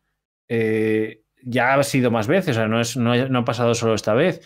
[0.49, 4.15] eh, ya ha sido más veces, o sea, no, es, no, ha pasado solo esta
[4.15, 4.43] vez,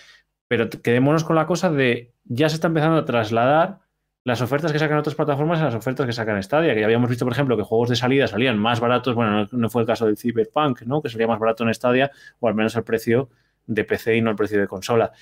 [0.46, 3.80] pero quedémonos con la cosa de ya se está empezando a trasladar
[4.22, 7.10] las ofertas que sacan otras plataformas a las ofertas que sacan Stadia, que ya habíamos
[7.10, 10.06] visto, por ejemplo, que juegos de salida salían más baratos, bueno, no, fue el caso
[10.06, 11.02] del Cyberpunk, ¿no?
[11.02, 13.28] que salía más barato en Stadia, o al menos el precio
[13.66, 15.12] de PC y no el precio de consola.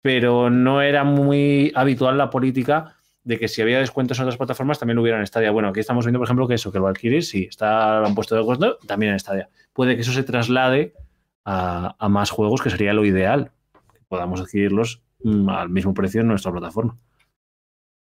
[0.00, 4.78] Pero no era muy habitual la política de que si había descuentos en otras plataformas
[4.78, 5.50] también lo hubiera en Stadia.
[5.50, 8.14] Bueno, aquí estamos viendo, por ejemplo, que eso, que el Valkyrie, si está, lo han
[8.14, 9.48] puesto de descuento, también en Stadia.
[9.72, 10.94] Puede que eso se traslade
[11.44, 13.52] a, más juegos, que sería lo ideal,
[13.92, 16.98] que podamos adquirirlos mm, al mismo precio en nuestra plataforma.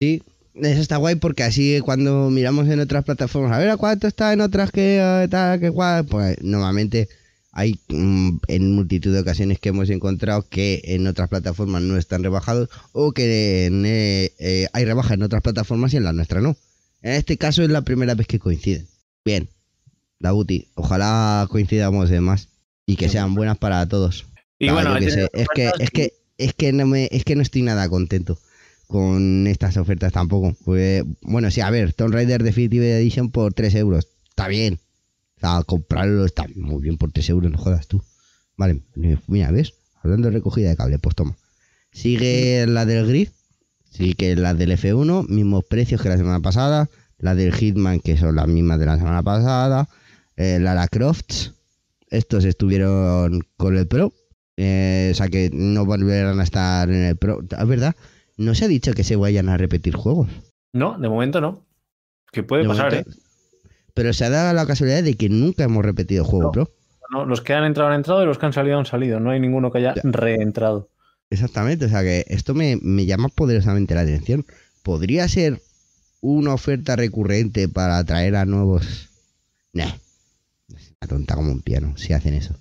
[0.01, 0.21] Sí,
[0.55, 4.33] Eso está guay porque así cuando miramos en otras plataformas, a ver a cuánto está
[4.33, 7.07] en otras que eh, tal, que cual, pues normalmente
[7.55, 12.21] hay mm, en multitud de ocasiones que hemos encontrado que en otras plataformas no están
[12.21, 16.57] rebajados o que eh, eh, hay rebajas en otras plataformas y en la nuestra no.
[17.01, 18.87] En este caso es la primera vez que coinciden.
[19.23, 19.49] Bien,
[20.19, 22.49] la UTI, ojalá coincidamos en más
[22.85, 24.25] y que sean buenas para todos.
[24.59, 25.15] Y bueno, es
[25.55, 28.37] que es que es que no me es que no estoy nada contento
[28.87, 30.55] con estas ofertas tampoco.
[30.65, 34.07] Pues, bueno, sí, a ver, Tomb Raider Definitive Edition por 3 euros.
[34.29, 34.79] Está bien,
[35.41, 38.01] a comprarlo está muy bien por 3 euros, no jodas tú.
[38.57, 38.81] Vale,
[39.27, 39.73] mira, ¿ves?
[40.01, 41.35] Hablando de recogida de cable, pues toma.
[41.91, 43.29] Sigue la del Grid,
[43.89, 46.89] sí que la del F1, mismos precios que la semana pasada.
[47.17, 49.87] La del Hitman, que son las mismas de la semana pasada.
[50.35, 51.53] Eh, la la Crofts,
[52.09, 54.13] estos estuvieron con el Pro.
[54.57, 57.41] Eh, o sea que no volverán a estar en el Pro.
[57.41, 57.95] Es verdad,
[58.37, 60.27] no se ha dicho que se vayan a repetir juegos.
[60.73, 61.65] No, de momento no.
[62.31, 63.05] Que puede pasar, ¿eh?
[63.95, 66.69] Pero se ha dado la casualidad de que nunca hemos repetido juego Pro.
[67.11, 69.19] No, los que han entrado han entrado y los que han salido han salido.
[69.19, 70.89] No hay ninguno que haya reentrado.
[71.29, 74.45] Exactamente, o sea que esto me, llama poderosamente la atención.
[74.83, 75.61] ¿Podría ser
[76.21, 79.09] una oferta recurrente para atraer a nuevos?
[79.73, 79.93] Nah,
[80.67, 82.55] una tonta como un piano si hacen eso.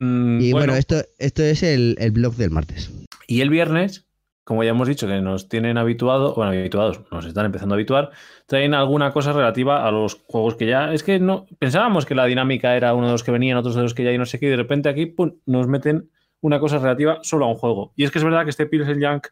[0.00, 2.90] Mm, y bueno, esto, esto es el, el blog del martes.
[3.28, 4.06] Y el viernes
[4.44, 8.10] como ya hemos dicho, que nos tienen habituados, bueno, habituados, nos están empezando a habituar,
[8.46, 10.92] traen alguna cosa relativa a los juegos que ya.
[10.92, 13.82] Es que no pensábamos que la dinámica era uno de los que venían, otros de
[13.82, 16.58] los que ya y no sé qué, y de repente aquí pum, nos meten una
[16.58, 17.92] cosa relativa solo a un juego.
[17.94, 19.28] Y es que es verdad que este Pilsen Junk,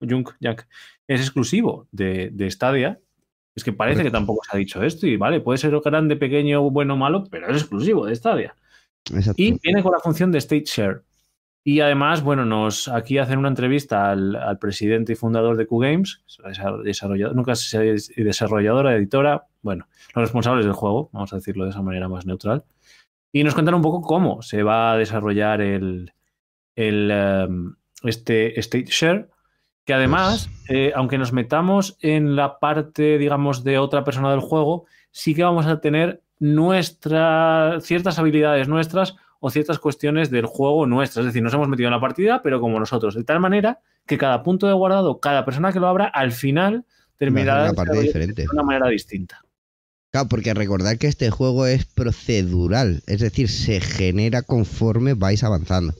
[0.00, 0.62] Junk, Junk
[1.08, 3.00] es exclusivo de, de Stadia.
[3.56, 6.70] Es que parece que tampoco se ha dicho esto, y vale, puede ser grande, pequeño,
[6.70, 8.56] bueno o malo, pero es exclusivo de Stadia.
[9.36, 11.02] Y viene con la función de State Share.
[11.66, 16.22] Y además, bueno, nos aquí hacen una entrevista al, presidente y fundador de QGames,
[16.84, 21.80] desarrollador, nunca sé desarrolladora, editora, bueno, los responsables del juego, vamos a decirlo de esa
[21.80, 22.64] manera más neutral.
[23.32, 26.12] Y nos cuentan un poco cómo se va a desarrollar el,
[26.76, 29.30] el em, este State Share,
[29.86, 34.84] que además, eh, aunque nos metamos en la parte, digamos, de otra persona del juego,
[35.10, 41.26] sí que vamos a tener nuestras ciertas habilidades nuestras o ciertas cuestiones del juego nuestras.
[41.26, 44.16] Es decir, nos hemos metido en la partida, pero como nosotros, de tal manera que
[44.16, 46.86] cada punto de guardado, cada persona que lo abra, al final
[47.18, 49.44] terminará de una manera distinta.
[50.10, 55.92] Claro, porque recordad que este juego es procedural, es decir, se genera conforme vais avanzando.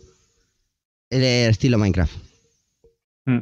[1.11, 2.17] El estilo Minecraft.
[3.27, 3.41] Hmm.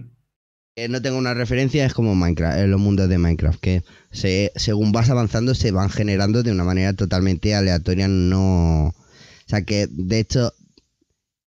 [0.88, 5.10] no tengo una referencia, es como Minecraft, en los mundos de Minecraft, que según vas
[5.10, 8.92] avanzando se van generando de una manera totalmente aleatoria, no,
[9.52, 10.52] sea que, de hecho,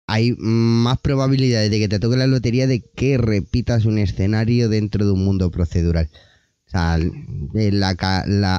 [0.07, 5.07] hay más probabilidades de que te toque la lotería de que repitas un escenario dentro
[5.07, 6.11] de un mundo procedural.
[6.67, 6.99] O sea,
[7.53, 8.57] la, la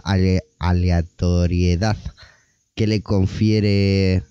[0.60, 1.98] aleatoriedad
[2.76, 4.24] que le confiere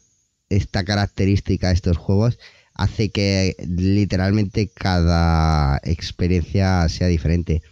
[0.48, 2.38] esta característica a estos juegos
[2.72, 7.62] hace que literalmente cada experiencia sea diferente.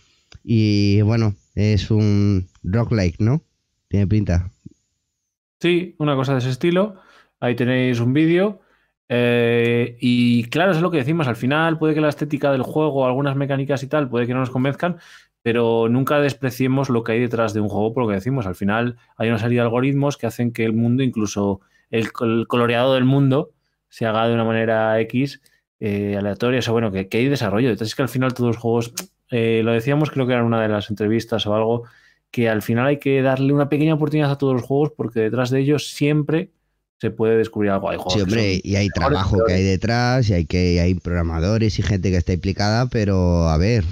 [0.44, 3.42] Y bueno, es un roguelike, ¿no?
[3.88, 4.50] Tiene pinta.
[5.60, 7.00] Sí, una cosa de ese estilo.
[7.42, 8.60] Ahí tenéis un vídeo.
[9.08, 11.26] Eh, y claro, es lo que decimos.
[11.26, 14.38] Al final puede que la estética del juego, algunas mecánicas y tal, puede que no
[14.38, 14.98] nos convenzcan,
[15.42, 18.46] pero nunca despreciemos lo que hay detrás de un juego por lo que decimos.
[18.46, 22.94] Al final hay una serie de algoritmos que hacen que el mundo, incluso el, coloreado
[22.94, 23.50] del mundo,
[23.88, 25.42] se haga de una manera X
[25.80, 26.60] eh, aleatoria.
[26.60, 27.70] O sea, bueno, que, hay desarrollo.
[27.70, 28.94] Entonces es que al final todos los juegos,
[29.32, 31.82] eh, lo decíamos creo que era una de las entrevistas o algo,
[32.30, 35.50] que al final hay que darle una pequeña oportunidad a todos los juegos porque detrás
[35.50, 36.52] de ellos siempre
[37.02, 37.90] se puede descubrir algo.
[37.90, 41.82] Hay sí, hombre, y hay trabajo que hay detrás, y hay que hay programadores y
[41.82, 43.82] gente que está implicada, pero a ver.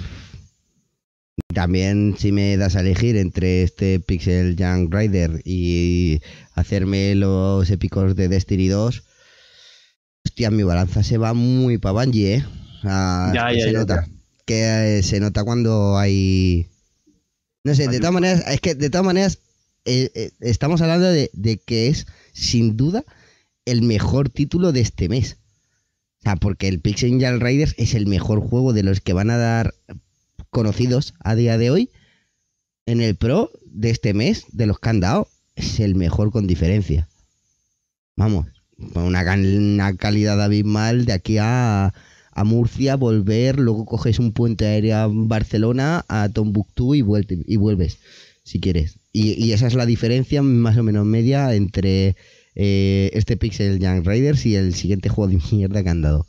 [1.53, 6.21] También si me das a elegir entre este Pixel Young Rider y
[6.55, 9.03] hacerme los épicos de Destiny 2,
[10.25, 12.45] hostia, mi balanza se va muy para Bungie, ¿eh?
[12.81, 14.07] ya, ya, se nota.
[14.45, 16.69] Que eh, se nota cuando hay...
[17.65, 19.39] No sé, de todas maneras, es que de todas maneras
[19.83, 23.03] eh, eh, estamos hablando de, de que es sin duda
[23.65, 25.37] el mejor título de este mes.
[26.19, 29.29] O sea, porque el Pixel Angel Riders es el mejor juego de los que van
[29.29, 29.73] a dar
[30.49, 31.89] conocidos a día de hoy.
[32.85, 36.47] En el Pro de este mes, de los que han dado, es el mejor con
[36.47, 37.07] diferencia.
[38.15, 38.47] Vamos,
[38.93, 39.23] con una,
[39.95, 41.93] calidad abismal de aquí a,
[42.31, 47.03] a, Murcia, volver, luego coges un puente aéreo a Barcelona, a Tombuctú y,
[47.47, 47.99] y vuelves,
[48.43, 49.00] si quieres.
[49.13, 52.15] Y, esa es la diferencia más o menos media entre
[52.55, 56.25] eh, este Pixel Young Raiders y el siguiente juego de mierda que han dado.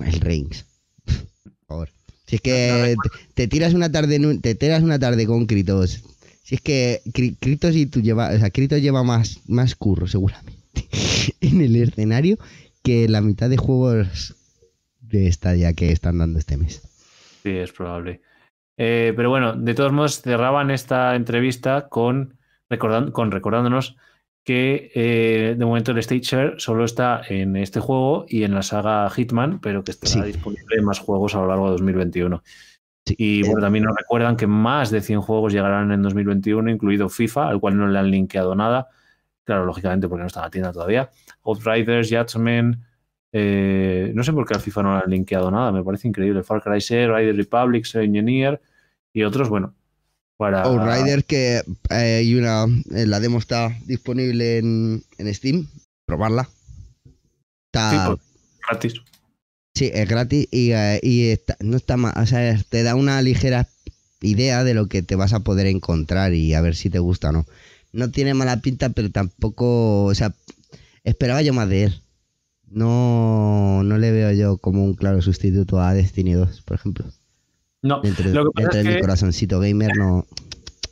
[0.00, 0.64] El Rings.
[1.04, 1.88] Por favor.
[2.26, 2.96] Si es que
[3.34, 6.02] te, tiras una tarde te tiras una tarde con Kritos.
[6.42, 10.52] Si es que Kritos y tú lleva, o sea, Kritos lleva más, más curro seguramente
[11.40, 12.38] en el escenario
[12.82, 14.36] que la mitad de juegos
[15.00, 16.82] de Stadia que están dando este mes.
[17.42, 18.20] Sí, es probable.
[18.82, 22.38] Eh, pero bueno, de todos modos cerraban esta entrevista con,
[23.12, 23.98] con recordándonos
[24.42, 28.62] que eh, de momento el Stage Share solo está en este juego y en la
[28.62, 32.42] saga Hitman, pero que estará disponible en más juegos a lo largo de 2021.
[33.18, 37.48] Y bueno, también nos recuerdan que más de 100 juegos llegarán en 2021, incluido FIFA,
[37.50, 38.88] al cual no le han linkeado nada.
[39.44, 41.10] Claro, lógicamente porque no está en la tienda todavía.
[41.44, 42.78] Outriders, Judgment,
[43.30, 46.42] eh, no sé por qué al FIFA no le han linkeado nada, me parece increíble.
[46.42, 48.58] Far Cry 6, Rider Republic, Engineer
[49.12, 49.74] y otros, bueno,
[50.36, 50.64] para...
[50.64, 55.68] Rider que eh, hay una, eh, la demo está disponible en, Steam,
[56.06, 56.48] probarla.
[57.66, 58.20] Está pues,
[58.68, 58.94] gratis.
[59.74, 60.72] Sí, es gratis y,
[61.60, 63.68] no está más, o sea, te da una ligera
[64.20, 67.30] idea de lo que te vas a poder encontrar y a ver si te gusta
[67.30, 67.46] o no.
[67.92, 70.34] No tiene mala pinta, pero tampoco, o sea,
[71.04, 72.02] esperaba yo más de él
[72.70, 77.04] no, no le veo yo como un claro sustituto a Destiny 2, por ejemplo.
[77.82, 80.26] No, lo que pasa es mi corazoncito gamer no.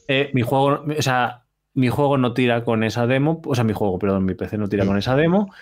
[0.08, 3.74] Eh, mi juego, o sea, mi juego no tira con esa demo, o sea, mi
[3.74, 5.52] juego, perdón, mi PC no tira con esa demo.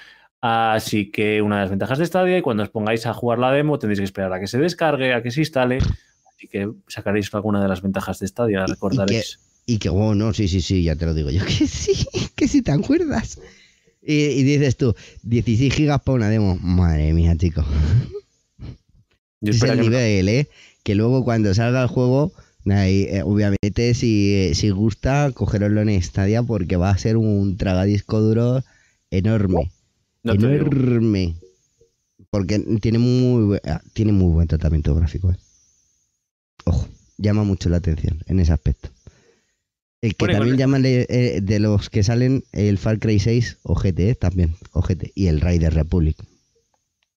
[0.40, 3.50] Así que una de las ventajas de Stadia, y cuando os pongáis a jugar la
[3.50, 5.78] demo, tendréis que esperar a que se descargue, a que se instale.
[5.78, 9.40] Así que sacaréis alguna de las ventajas de Stadia, recordaréis.
[9.66, 12.46] Y que, oh, no, sí, sí, sí, ya te lo digo yo, que sí, que
[12.46, 13.40] si te acuerdas.
[14.00, 16.56] Y, dices tú, 16 gigas para una demo.
[16.60, 17.64] Madre mía, chico.
[19.40, 20.48] es el nivel, ¿eh?
[20.86, 22.32] Que luego cuando salga el juego,
[22.64, 28.62] eh, obviamente si, si gusta, cogeroslo en Stadia porque va a ser un tragadisco duro
[29.10, 29.72] enorme.
[30.22, 31.34] enorme.
[32.30, 35.32] Porque tiene muy, ah, tiene muy buen tratamiento gráfico.
[35.32, 35.36] ¿eh?
[36.66, 36.86] Ojo,
[37.18, 38.90] llama mucho la atención en ese aspecto.
[40.02, 44.14] El que también llaman eh, de los que salen el Far Cry 6 o GT
[44.20, 46.16] también, o GT, y el Rider Republic.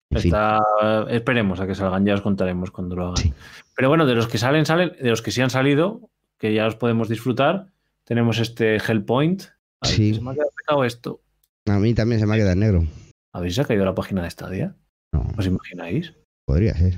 [0.10, 3.34] Esperemos a que salgan, ya os contaremos cuando lo hagan.
[3.76, 6.68] Pero bueno, de los que salen, salen, de los que sí han salido, que ya
[6.68, 7.68] os podemos disfrutar,
[8.04, 9.44] tenemos este Hellpoint.
[9.84, 10.16] sí.
[10.16, 11.22] Se me ha quedado esto.
[11.68, 12.86] A mí también se me ha quedado negro.
[13.34, 14.76] ¿Habéis caído la página de Stadia?
[15.12, 15.28] No.
[15.38, 16.14] ¿Os imagináis?
[16.46, 16.96] Podría ser.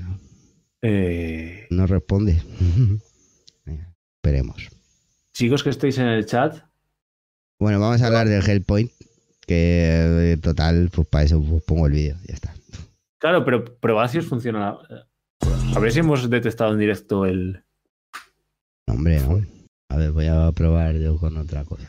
[0.80, 2.42] Eh, no responde.
[4.16, 4.68] Esperemos.
[5.34, 6.56] Chicos que estéis en el chat.
[7.60, 8.90] Bueno, vamos a hablar del Hellpoint,
[9.46, 12.54] que eh, total, pues para eso pues pongo el vídeo, ya está.
[13.22, 14.76] Claro, pero probad si os funciona.
[15.76, 17.62] A ver si hemos detectado en directo el.
[18.88, 19.40] hombre, no.
[19.90, 21.88] A ver, voy a probar yo con otra cosa.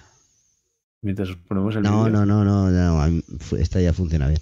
[1.01, 3.21] Mientras os ponemos el no, No, no, no, no,
[3.57, 4.41] esta ya funciona bien.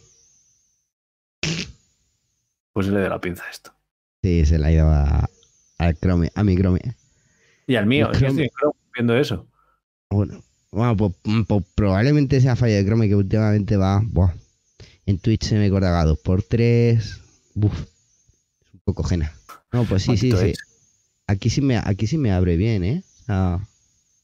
[2.73, 3.71] Pues le de la pinza esto.
[4.21, 5.29] Sí, se le ha ido a,
[5.77, 6.81] al Chrome, a mi Chrome.
[7.67, 8.49] Y al mío, que estoy
[8.93, 9.47] viendo eso.
[10.09, 11.13] Bueno, bueno pues,
[11.47, 14.01] pues, probablemente sea falla de Chrome que últimamente va.
[14.03, 14.33] Buah,
[15.05, 17.21] en Twitch se me corta 2 por 3
[17.53, 19.33] Buf, es un poco jena.
[19.71, 20.53] No, pues sí, sí, sí.
[21.27, 23.03] Aquí sí, me, aquí sí me abre bien, ¿eh?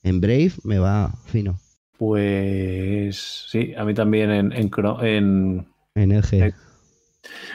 [0.04, 1.60] en Brave me va fino.
[1.98, 4.70] Pues sí, a mí también en, en,
[5.02, 6.54] en, en LG.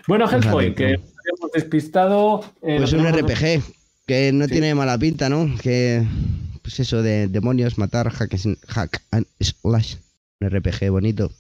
[0.08, 2.40] Bueno, Hellpoint, que hemos despistado.
[2.62, 3.62] Eh, pues un RPG,
[4.06, 5.48] que no tiene mala pinta, ¿no?
[5.62, 6.04] Que
[6.62, 8.36] pues eso de demonios, matar, hack,
[8.68, 9.96] hack and slash.
[10.40, 11.30] Un RPG bonito.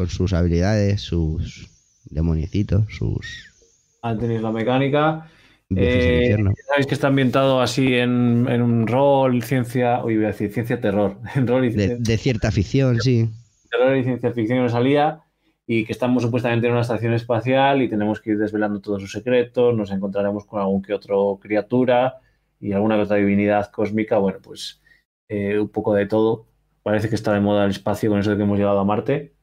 [0.00, 1.68] Con sus habilidades, sus
[2.06, 3.52] demoniecitos, sus.
[4.00, 5.28] Han tenido la mecánica.
[5.76, 6.34] Eh,
[6.66, 11.18] sabéis que está ambientado así en, un rol, ciencia, uy, voy a decir ciencia terror,
[11.34, 13.28] en rol y de, cierta ficción, sí.
[13.70, 15.20] Terror y ciencia ficción nos salía
[15.66, 19.12] y que estamos supuestamente en una estación espacial y tenemos que ir desvelando todos sus
[19.12, 22.20] secretos, nos encontraremos con algún que otro criatura
[22.58, 24.80] y alguna que otra divinidad cósmica, bueno, pues
[25.28, 26.46] eh, un poco de todo.
[26.82, 29.34] Parece que está de moda el espacio con eso de que hemos llegado a Marte.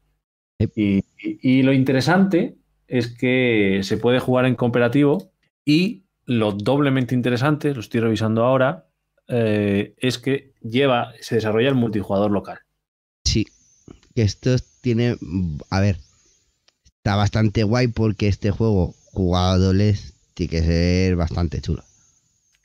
[0.60, 2.56] Y, lo interesante
[2.88, 5.32] es que se puede jugar en cooperativo
[5.66, 8.88] y lo doblemente interesante, lo estoy revisando ahora,
[9.28, 12.60] eh, es que lleva, se desarrolla el multijugador local.
[13.24, 13.46] Sí,
[14.16, 15.16] que esto tiene,
[15.70, 15.98] a ver,
[16.86, 21.84] está bastante guay porque este juego jugadores tiene que ser bastante chulo.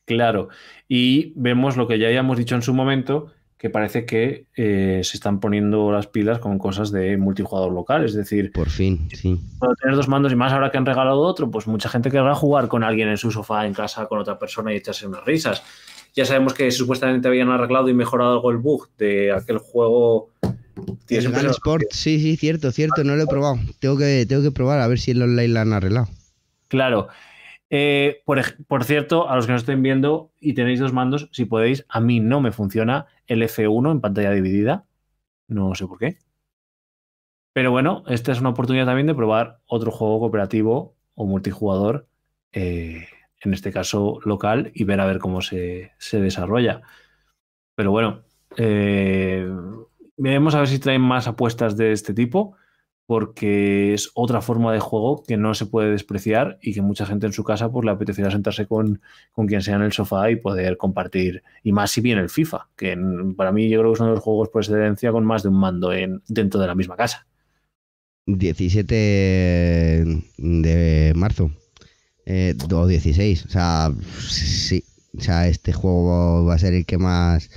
[0.05, 0.49] Claro,
[0.89, 5.17] y vemos lo que ya habíamos dicho en su momento, que parece que eh, se
[5.17, 9.41] están poniendo las pilas con cosas de multijugador local, es decir, por fin, sí.
[9.61, 12.35] Puedo tener dos mandos y más ahora que han regalado otro, pues mucha gente querrá
[12.35, 15.63] jugar con alguien en su sofá en casa con otra persona y echarse unas risas.
[16.13, 20.31] Ya sabemos que supuestamente habían arreglado y mejorado algo el bug de aquel juego.
[21.09, 23.61] El Sport, sí, sí, cierto, cierto, no lo he probado.
[23.79, 26.09] Tengo que, tengo que probar a ver si el online lo han arreglado.
[26.67, 27.07] Claro.
[27.71, 31.87] Eh, por, cierto, a los que nos estén viendo y tenéis dos mandos, si podéis,
[31.89, 34.87] a mí no me funciona el F1 en pantalla dividida.
[35.49, 36.19] No sé por qué.
[37.53, 42.09] Pero bueno, esta es una oportunidad también de probar otro juego cooperativo o multijugador,
[42.53, 43.07] eh,
[43.41, 46.81] en este caso local, y ver a ver cómo se, desarrolla.
[47.75, 48.25] Pero bueno,
[48.57, 49.47] eh,
[50.17, 52.57] veremos a ver si traen más apuestas de este tipo
[53.13, 57.27] porque es otra forma de juego que no se puede despreciar y que mucha gente
[57.27, 60.37] en su casa pues le apetecería sentarse con, con quien sea en el sofá y
[60.37, 61.43] poder compartir.
[61.63, 62.97] Y más si viene el FIFA, que
[63.37, 65.51] para mí yo creo que es uno de los juegos por excelencia con más de
[65.51, 67.27] un mando en, dentro de la misma casa.
[68.25, 68.95] 17
[70.39, 71.51] de marzo.
[72.25, 73.45] Eh, o 16.
[73.45, 73.93] O sea,
[74.27, 74.85] sí.
[75.19, 77.51] O sea, este juego va a ser el que más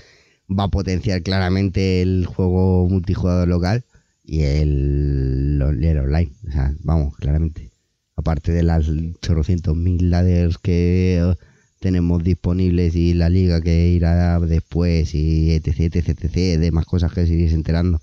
[0.50, 3.86] va a potenciar claramente el juego multijugador local
[4.26, 6.32] y el, online.
[6.48, 7.72] O sea, vamos, claramente.
[8.16, 11.36] Aparte de las 800 mil ladders que
[11.80, 17.14] tenemos disponibles y la liga que irá después y etc, etc, etc, de más cosas
[17.14, 18.02] que seguís enterando.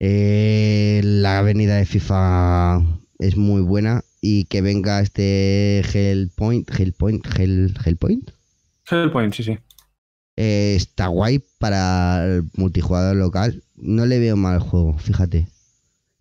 [0.00, 2.82] Eh, la avenida de FIFA
[3.18, 8.30] es muy buena y que venga este Hellpoint, Hellpoint, Hell, Hellpoint.
[8.90, 9.58] Hellpoint, sí, sí.
[10.36, 13.62] Eh, está guay para el multijugador local.
[13.76, 15.48] No le veo mal el juego, fíjate.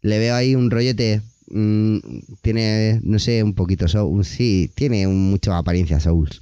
[0.02, 1.22] Le veo ahí un rollete.
[1.48, 1.98] Mm,
[2.42, 4.28] tiene, no sé, un poquito Souls.
[4.28, 6.42] Sí, tiene mucha apariencia Souls.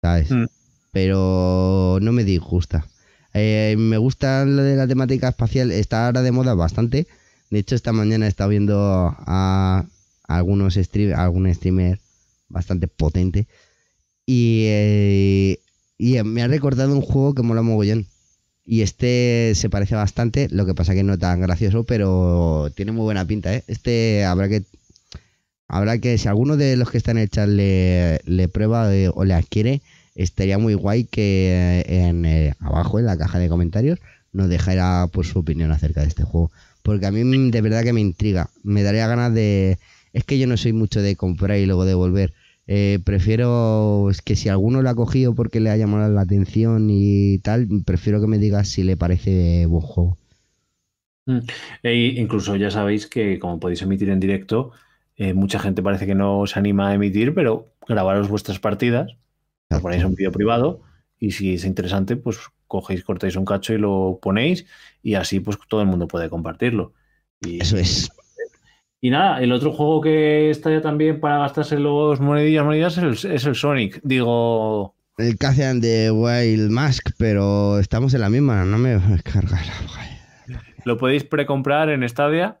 [0.00, 0.30] ¿Sabes?
[0.30, 0.46] Mm.
[0.92, 2.86] Pero no me disgusta.
[3.34, 5.70] Eh, me gusta lo de la temática espacial.
[5.70, 7.06] Está ahora de moda bastante.
[7.50, 9.84] De hecho, esta mañana he estado viendo a,
[10.24, 12.00] algunos stream, algún streamer
[12.48, 13.46] bastante potente.
[14.26, 15.60] Y eh,
[16.00, 18.06] y me ha recordado un juego que mola mogollón.
[18.70, 23.02] Y este se parece bastante, lo que pasa que no tan gracioso, pero tiene muy
[23.02, 23.64] buena pinta, ¿eh?
[23.66, 24.62] Este habrá que
[25.66, 29.24] habrá que si alguno de los que están en el chat le, prueba eh, o
[29.24, 29.82] le adquiere,
[30.14, 33.98] estaría muy guay que en eh, abajo en la caja de comentarios
[34.32, 36.52] nos dejara pues su opinión acerca de este juego,
[36.84, 39.80] porque a mí de verdad que me intriga, me daría ganas de
[40.12, 42.34] es que yo no soy mucho de comprar y luego devolver
[42.72, 46.86] eh, prefiero es que si alguno lo ha cogido porque le ha llamado la atención
[46.88, 50.16] y tal, prefiero que me digas si le parece buen juego.
[51.26, 51.38] Mm.
[51.82, 54.70] E incluso ya sabéis que como podéis emitir en directo,
[55.16, 59.16] eh, mucha gente parece que no se anima a emitir, pero grabaros vuestras partidas,
[59.68, 60.80] lo ponéis un vídeo privado
[61.18, 64.64] y si es interesante, pues cogéis, cortáis un cacho y lo ponéis
[65.02, 66.92] y así pues todo el mundo puede compartirlo.
[67.40, 68.12] Y, Eso es.
[69.02, 73.46] Y nada, el otro juego que está ya también para gastarse los monedillas, monedillas es
[73.46, 74.00] el, Sonic.
[74.02, 74.94] Digo.
[75.16, 79.64] El Cassian de Wild Mask, pero estamos en la misma, no me cargar.
[80.84, 82.60] Lo podéis precomprar en Stadia.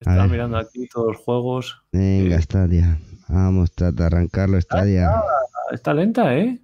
[0.00, 1.82] Estaba mirando aquí todos los juegos.
[1.92, 2.98] Venga, Stadia.
[3.28, 5.10] Vamos, trata de arrancarlo, Stadia.
[5.72, 6.58] está lenta, ¿eh?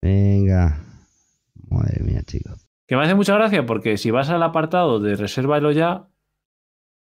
[0.00, 0.82] Venga.
[1.68, 2.66] Madre mía, chicos.
[2.86, 6.08] Que me hace mucha gracia porque si vas al apartado de resérvalo ya,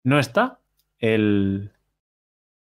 [0.03, 0.61] no está
[0.99, 1.73] el...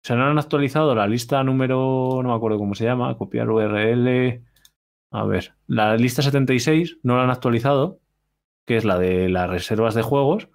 [0.03, 3.49] O sea, no han actualizado la lista número, no me acuerdo cómo se llama, copiar
[3.49, 4.43] URL.
[5.11, 7.99] A ver, la lista 76 no la han actualizado,
[8.65, 10.49] que es la de las reservas de juegos.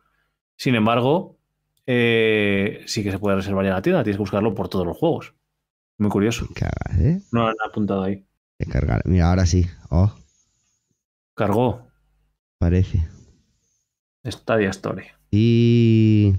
[0.57, 1.39] Sin embargo,
[1.87, 4.87] eh, sí que se puede reservar ya en la tienda, tienes que buscarlo por todos
[4.87, 5.35] los juegos.
[5.99, 6.47] Muy curioso.
[6.99, 7.21] ¿eh?
[7.31, 8.25] No lo han apuntado ahí.
[8.71, 9.03] Cargar.
[9.05, 9.67] Mira, ahora sí.
[9.91, 10.15] Oh.
[11.35, 11.89] Cargó.
[12.59, 13.09] Parece.
[14.25, 15.07] Stadia Story.
[15.31, 16.35] Y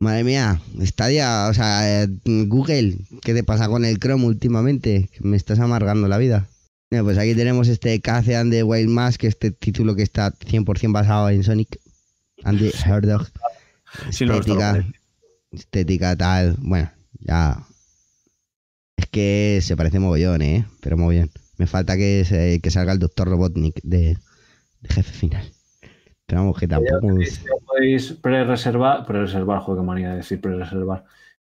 [0.00, 5.08] Madre mía, Stadia, o sea, eh, Google, ¿qué te pasa con el Chrome últimamente?
[5.20, 6.48] Me estás amargando la vida.
[6.90, 11.42] pues aquí tenemos este Cassian de Wild Mask, este título que está 100% basado en
[11.42, 11.80] Sonic
[12.42, 13.28] and the Hedgehog.
[14.08, 14.84] Estética,
[15.52, 17.64] estética tal, bueno, ya.
[18.96, 20.66] Es que se parece mogollón, ¿eh?
[20.80, 21.30] Pero mogollón.
[21.56, 24.18] Me falta que, que salga el Doctor Robotnik de
[24.82, 25.53] jefe final.
[26.26, 27.08] Pero vamos, que tampoco.
[27.66, 31.04] podéis pre-reservar, pre-reservar, juego que manía de decir pre-reservar.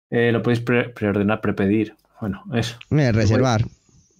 [0.09, 1.95] Eh, lo podéis preordenar, prepedir.
[2.21, 2.77] Bueno, eso.
[2.91, 3.65] Eh, reservar.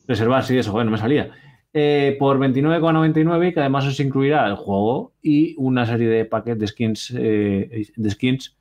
[0.08, 1.32] Reservar, sí, eso, bueno, me salía.
[1.74, 6.68] Eh, por 29,99 que además os incluirá el juego y una serie de paquetes de
[6.68, 8.58] skins, eh, de skins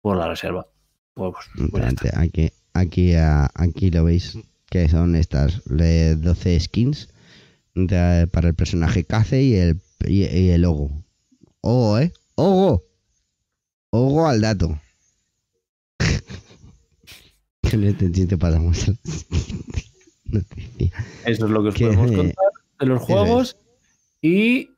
[0.00, 0.66] por la reserva.
[1.12, 1.34] Pues,
[1.70, 1.84] pues
[2.14, 4.38] aquí, aquí, aquí lo veis
[4.70, 7.12] que son estas 12 skins
[8.30, 11.05] para el personaje Cace y el, y el logo.
[11.68, 12.12] Ojo, ¿eh?
[12.36, 12.84] Ojo.
[13.90, 14.78] Ojo al dato.
[17.60, 18.94] te pasamos Eso
[21.26, 23.56] es lo que os podemos contar de los juegos.
[24.22, 24.68] Y,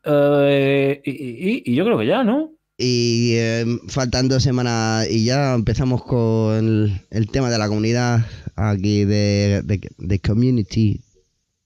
[1.04, 2.52] y, yo creo que ya, ¿no?
[2.78, 8.24] Y eh, faltan dos semanas y ya empezamos con el, tema de la comunidad
[8.56, 9.60] aquí de,
[9.98, 11.02] de, community,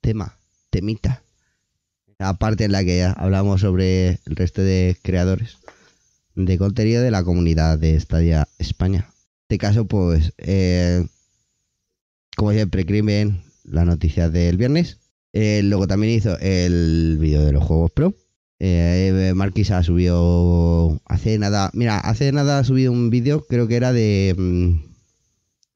[0.00, 0.36] tema,
[0.70, 1.22] temita.
[2.22, 5.58] La parte en la que hablamos sobre el resto de creadores
[6.36, 9.08] de contenido de la comunidad de Stadia España.
[9.08, 11.04] En este caso, pues, eh,
[12.36, 14.98] como siempre, Crimen, la noticia del viernes.
[15.32, 18.14] Eh, luego también hizo el vídeo de los juegos pro.
[18.60, 23.74] Eh, Marquis ha subido hace nada, mira, hace nada ha subido un vídeo, creo que
[23.74, 24.92] era de, mm,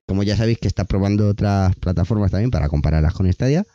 [0.06, 3.66] como ya sabéis que está probando otras plataformas también para compararlas con Stadia.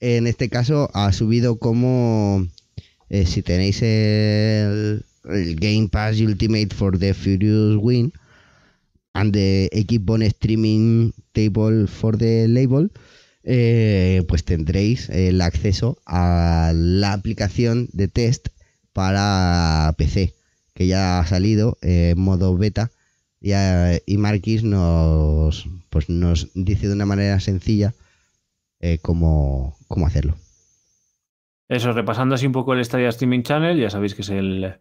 [0.00, 2.46] En este caso ha subido como,
[3.08, 8.12] eh, si tenéis el, Game Pass Ultimate for the Furious Win
[9.12, 12.90] and the Equipone Streaming Table for the Label,
[13.42, 18.48] eh, pues tendréis el acceso a la aplicación de test
[18.92, 20.34] para PC,
[20.74, 22.90] que ya ha salido en modo beta.
[23.40, 27.94] y Marquis nos, pues nos dice de una manera sencilla
[28.80, 29.76] eh, cómo,
[30.06, 30.36] hacerlo.
[31.68, 34.74] Eso, repasando así un poco el Stadia Streaming Channel, ya sabéis que es el,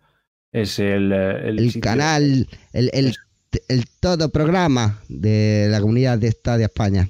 [0.51, 3.15] es el, el, canal, el,
[3.67, 7.09] el, todo programa de la comunidad de Stadia España.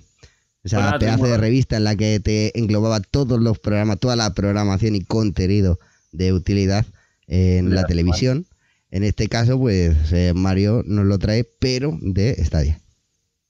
[0.65, 4.33] O sea, pedazo de revista en la que te englobaba todos los programas, toda la
[4.33, 5.79] programación y contenido
[6.11, 6.85] de utilidad
[7.27, 8.47] en la televisión.
[8.89, 12.81] En este caso, pues eh, Mario nos lo trae, pero de Stadia.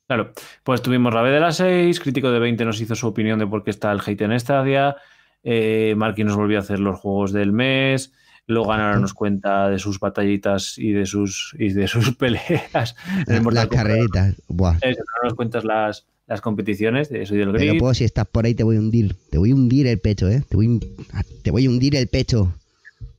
[0.07, 0.31] Claro,
[0.63, 3.63] pues tuvimos Rabe de las 6, Crítico de 20 nos hizo su opinión de por
[3.63, 4.95] qué está el hate en Stadia,
[5.43, 8.13] eh, Marky nos volvió a hacer los juegos del mes,
[8.45, 12.95] Logan ahora nos cuenta de sus batallitas y de sus, y de sus peleas.
[13.25, 14.77] las carreritas, Buah.
[15.23, 17.71] nos cuentas las, las competiciones de Soy del Grid.
[17.73, 19.15] Pero si estás por ahí te voy a hundir.
[19.29, 20.43] Te voy a hundir el pecho, ¿eh?
[20.47, 20.79] Te voy,
[21.43, 22.53] te voy a hundir el pecho.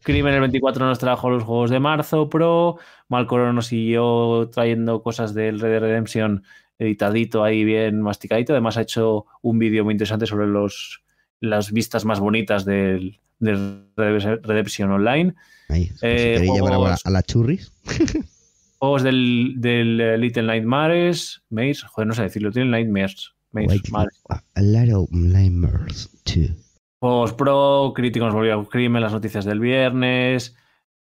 [0.02, 2.78] Crimen el 24 nos trajo los juegos de marzo Pro.
[3.08, 6.42] Malcoro nos siguió trayendo cosas del Red Dead Redemption
[6.78, 8.52] editadito ahí bien masticadito.
[8.52, 11.02] Además ha hecho un vídeo muy interesante sobre los,
[11.40, 15.34] las vistas más bonitas del, Red Redemption Online.
[15.68, 17.72] Ahí, eh, llevar a la churris.
[18.78, 23.32] Juegos del, del Little Nightmares, Maze, joder, no sé decirlo, Little Nightmares.
[23.50, 23.80] Maze,
[24.28, 26.54] A of Nightmares too.
[27.00, 30.56] Juegos Pro, Crítico nos volvió a crimen, las noticias del viernes.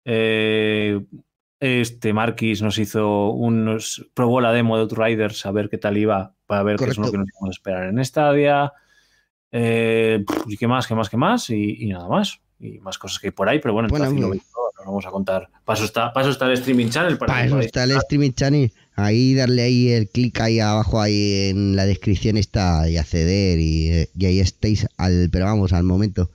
[0.06, 1.00] Eh,
[1.60, 4.10] este Marquis nos hizo unos.
[4.14, 7.12] probó la demo de Outriders a ver qué tal iba, para ver qué es lo
[7.12, 8.74] que nos íbamos a esperar en Stadia.
[9.52, 13.20] Eh, y qué más, qué más, qué más, y, y nada más y más cosas
[13.20, 15.50] que hay por ahí, pero bueno, bueno lo vamos a contar.
[15.66, 17.18] Paso está, paso está el streaming channel.
[17.18, 18.72] Para paso está el streaming channel.
[18.96, 24.08] Ahí darle ahí el clic ahí abajo ahí en la descripción está y acceder y,
[24.26, 26.32] ahí estáis al, pero vamos, al momento.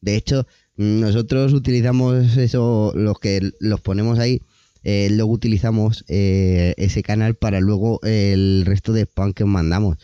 [0.00, 0.46] De hecho,
[0.76, 4.42] nosotros utilizamos eso, los que los ponemos ahí,
[4.82, 9.98] eh, luego utilizamos eh, ese canal para luego el resto de spam que os mandamos.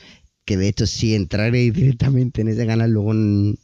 [0.45, 3.13] Que de hecho, si entraréis directamente en ese canal, luego,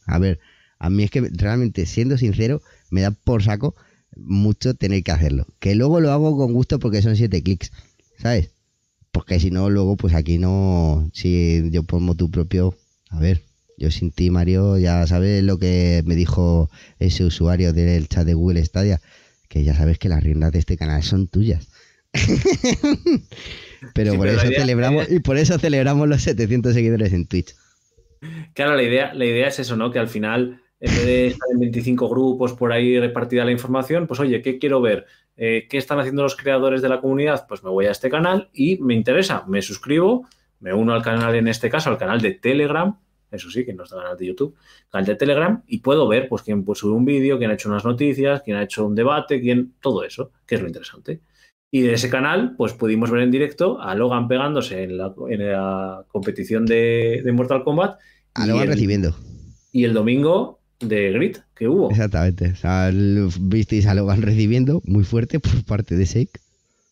[0.07, 0.41] a ver,
[0.79, 3.75] a mí es que realmente, siendo sincero, me da por saco
[4.17, 5.47] mucho tener que hacerlo.
[5.61, 7.71] Que luego lo hago con gusto porque son siete clics,
[8.19, 8.51] ¿sabes?
[9.11, 12.75] Porque si no, luego pues aquí no, si yo pongo tu propio,
[13.11, 13.43] a ver,
[13.79, 18.35] yo sin ti, Mario, ya sabes lo que me dijo ese usuario del chat de
[18.35, 19.01] Google Stadia,
[19.53, 21.69] que ya sabes que las riendas de este canal son tuyas.
[23.95, 27.55] pero por eso celebramos, y por eso celebramos los 700 seguidores en Twitch.
[28.55, 29.91] Claro, la idea, la idea es eso, ¿no?
[29.91, 34.07] Que al final en vez de estar en 25 grupos por ahí repartida la información,
[34.07, 35.05] pues oye, ¿qué quiero ver?
[35.37, 37.45] Eh, ¿Qué están haciendo los creadores de la comunidad?
[37.47, 40.27] Pues me voy a este canal y me interesa, me suscribo,
[40.61, 42.99] me uno al canal, en este caso, al canal de Telegram,
[43.33, 44.55] eso sí, que no está el canal de YouTube,
[44.91, 47.69] canal de Telegram, y puedo ver pues quién pues, sube un vídeo, quién ha hecho
[47.69, 51.21] unas noticias, quién ha hecho un debate, quién, todo eso, que es lo interesante.
[51.75, 56.67] Y de ese canal, pues pudimos ver en directo a Logan pegándose en la, competición
[56.67, 57.99] de, Mortal Kombat.
[58.35, 59.17] A Logan recibiendo.
[59.73, 61.91] Y el domingo de Grit que hubo.
[61.91, 62.51] Exactamente.
[62.51, 62.91] O sea,
[63.41, 66.41] visteis a Logan recibiendo muy fuerte por parte de Shake.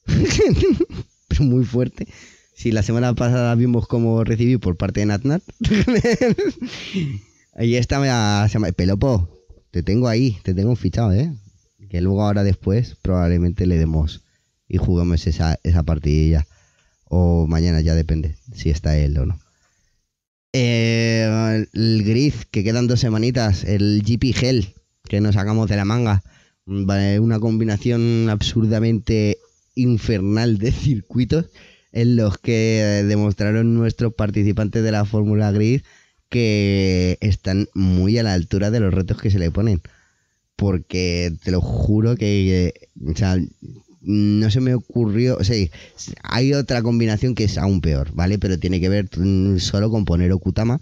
[1.29, 2.07] Pero muy fuerte.
[2.61, 5.43] Si la semana pasada vimos cómo recibí por parte de Natnat.
[7.55, 9.31] ahí está, se llama Pelopo.
[9.71, 11.33] Te tengo ahí, te tengo fichado, ¿eh?
[11.89, 14.25] Que luego ahora después probablemente le demos
[14.69, 16.47] y juguemos esa, esa partidilla.
[17.07, 19.41] O mañana ya depende si está él o no.
[20.53, 23.65] Eh, el Grid, que quedan dos semanitas.
[23.65, 24.75] El GP Hell,
[25.09, 26.23] que nos sacamos de la manga.
[26.67, 29.39] Una combinación absurdamente
[29.77, 31.47] infernal de circuitos
[31.93, 35.83] en los que demostraron nuestros participantes de la Fórmula Grid
[36.31, 39.83] que están muy a la altura de los retos que se le ponen.
[40.57, 42.89] Porque te lo juro que,
[44.03, 45.57] no se me ocurrió, o sea,
[46.23, 48.39] hay otra combinación que es aún peor, ¿vale?
[48.39, 50.81] Pero tiene que ver mm, solo con poner Okutama,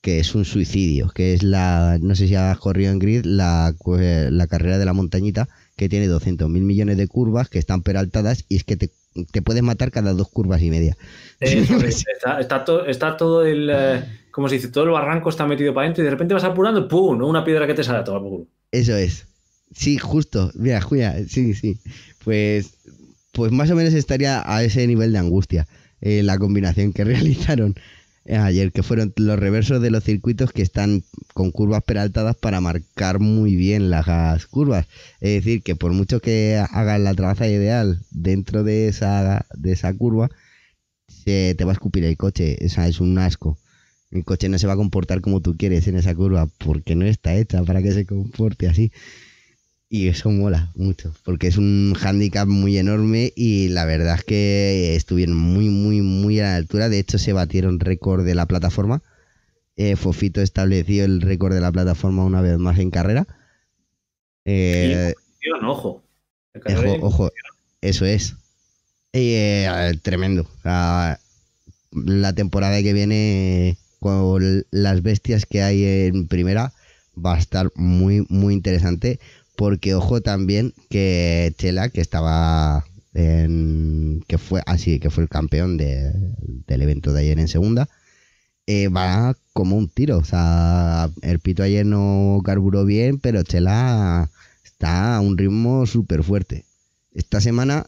[0.00, 3.74] que es un suicidio, que es la, no sé si has corrido en grid, la,
[3.86, 8.44] la carrera de la montañita, que tiene 200 mil millones de curvas, que están peraltadas,
[8.48, 8.90] y es que te,
[9.44, 10.96] puedes matar cada dos curvas y media.
[11.40, 16.06] está, todo, el, eh, como se dice, todo el barranco está metido para adentro y
[16.06, 17.22] de repente vas apurando, ¡pum!
[17.22, 19.26] Una piedra que te sale a todo Eso es.
[19.74, 20.50] Sí, justo.
[20.54, 21.78] Mira, Julia, sí, sí.
[22.24, 22.78] Pues,
[23.32, 25.66] pues más o menos estaría a ese nivel de angustia
[26.00, 27.74] eh, la combinación que realizaron
[28.26, 31.04] ayer, que fueron los reversos de los circuitos que están
[31.34, 34.86] con curvas peraltadas para marcar muy bien las curvas.
[35.20, 39.92] Es decir, que por mucho que hagan la trabaza ideal dentro de esa, de esa
[39.94, 40.30] curva,
[41.08, 42.64] se te va a escupir el coche.
[42.64, 43.58] Es un asco.
[44.10, 47.04] El coche no se va a comportar como tú quieres en esa curva porque no
[47.04, 48.92] está hecha para que se comporte así.
[49.88, 54.96] Y eso mola mucho, porque es un hándicap muy enorme y la verdad es que
[54.96, 56.88] estuvieron muy, muy, muy a la altura.
[56.88, 59.02] De hecho, se batieron récord de la plataforma.
[59.76, 63.26] Eh, Fofito estableció el récord de la plataforma una vez más en carrera.
[64.44, 65.14] Eh,
[65.66, 66.02] ojo.
[66.66, 67.30] Ojo, ojo,
[67.80, 68.36] eso es.
[69.12, 69.68] Eh,
[70.02, 70.48] tremendo.
[70.64, 76.72] la temporada que viene con las bestias que hay en primera
[77.16, 79.20] va a estar muy, muy interesante
[79.56, 82.84] porque ojo también que Chela, que estaba
[83.14, 87.88] en, que fue así, ah, que fue el campeón del evento de ayer en segunda,
[88.66, 90.18] eh, va como un tiro.
[90.18, 94.30] O sea, el pito ayer no carburó bien, pero Chela
[94.64, 96.64] está a un ritmo súper fuerte.
[97.12, 97.86] Esta semana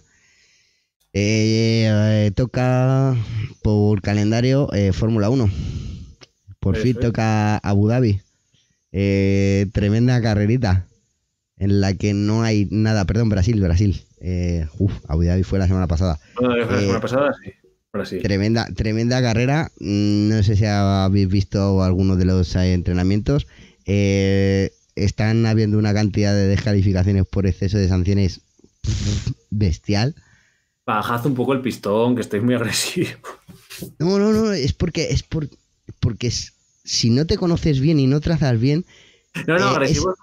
[1.12, 3.16] eh, toca
[3.62, 5.50] por calendario eh, Fórmula 1.
[6.60, 8.20] Por fin toca Abu Dhabi.
[9.72, 10.86] tremenda carrerita
[11.58, 14.04] en la que no hay nada, perdón, Brasil, Brasil.
[14.20, 16.18] Eh, uf, Abu Dhabi fue la semana pasada.
[16.40, 17.52] la semana eh, pasada, sí.
[17.92, 18.22] Brasil.
[18.22, 19.70] Tremenda, tremenda carrera.
[19.80, 23.46] Mm, no sé si habéis visto algunos de los eh, entrenamientos.
[23.86, 28.42] están habiendo una cantidad de descalificaciones por exceso de sanciones
[29.50, 30.14] bestial.
[30.84, 33.18] Bajad un poco el pistón, que estáis muy agresivos.
[33.98, 35.48] No, no, no, es porque es por,
[36.00, 38.84] porque si no te conoces bien y no trazas bien.
[39.46, 40.14] No, no, agresivo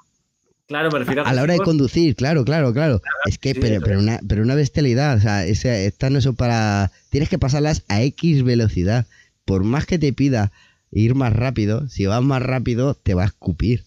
[0.67, 3.01] Claro, me refiero a, la hora de conducir, claro, claro, claro.
[3.25, 6.91] es que, pero, pero, una, pero una bestialidad, o sea, esta no es para.
[7.09, 9.05] Tienes que pasarlas a X velocidad.
[9.45, 10.53] Por más que te pida
[10.89, 13.83] ir más rápido, si vas más rápido, te va a escupir.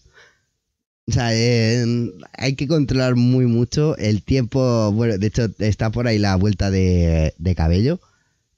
[1.07, 4.91] O sea, hay que controlar muy mucho el tiempo.
[4.91, 7.99] Bueno, de hecho, está por ahí la vuelta de, de cabello,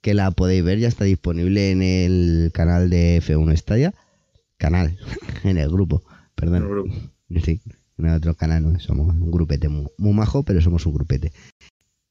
[0.02, 3.94] que la podéis ver, ya está disponible en el canal de F1 Estadia.
[4.58, 4.98] Canal,
[5.44, 6.02] en el grupo,
[6.34, 6.56] perdón.
[6.56, 6.94] En el grupo.
[7.44, 7.60] Sí
[8.08, 8.78] en otro canal, ¿no?
[8.80, 11.32] Somos un grupete muy, majo, pero somos un grupete.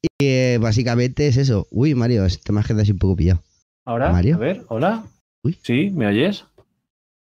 [0.01, 1.67] Y eh, básicamente es eso.
[1.71, 3.41] Uy, Mario, este me has un poco pillado.
[3.85, 4.35] Ahora, Mario?
[4.35, 5.05] a ver, hola.
[5.43, 5.57] Uy.
[5.63, 5.89] ¿Sí?
[5.89, 6.45] ¿Me oyes?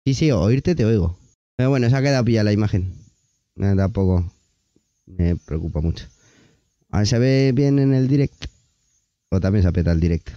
[0.05, 1.17] Sí, sí, oírte te oigo.
[1.55, 2.93] Pero bueno, se ha quedado pillada la imagen.
[3.55, 4.31] Tampoco
[5.05, 6.07] me preocupa mucho.
[7.03, 8.45] ¿Se ve bien en el direct?
[9.29, 10.29] ¿O también se apeta el direct?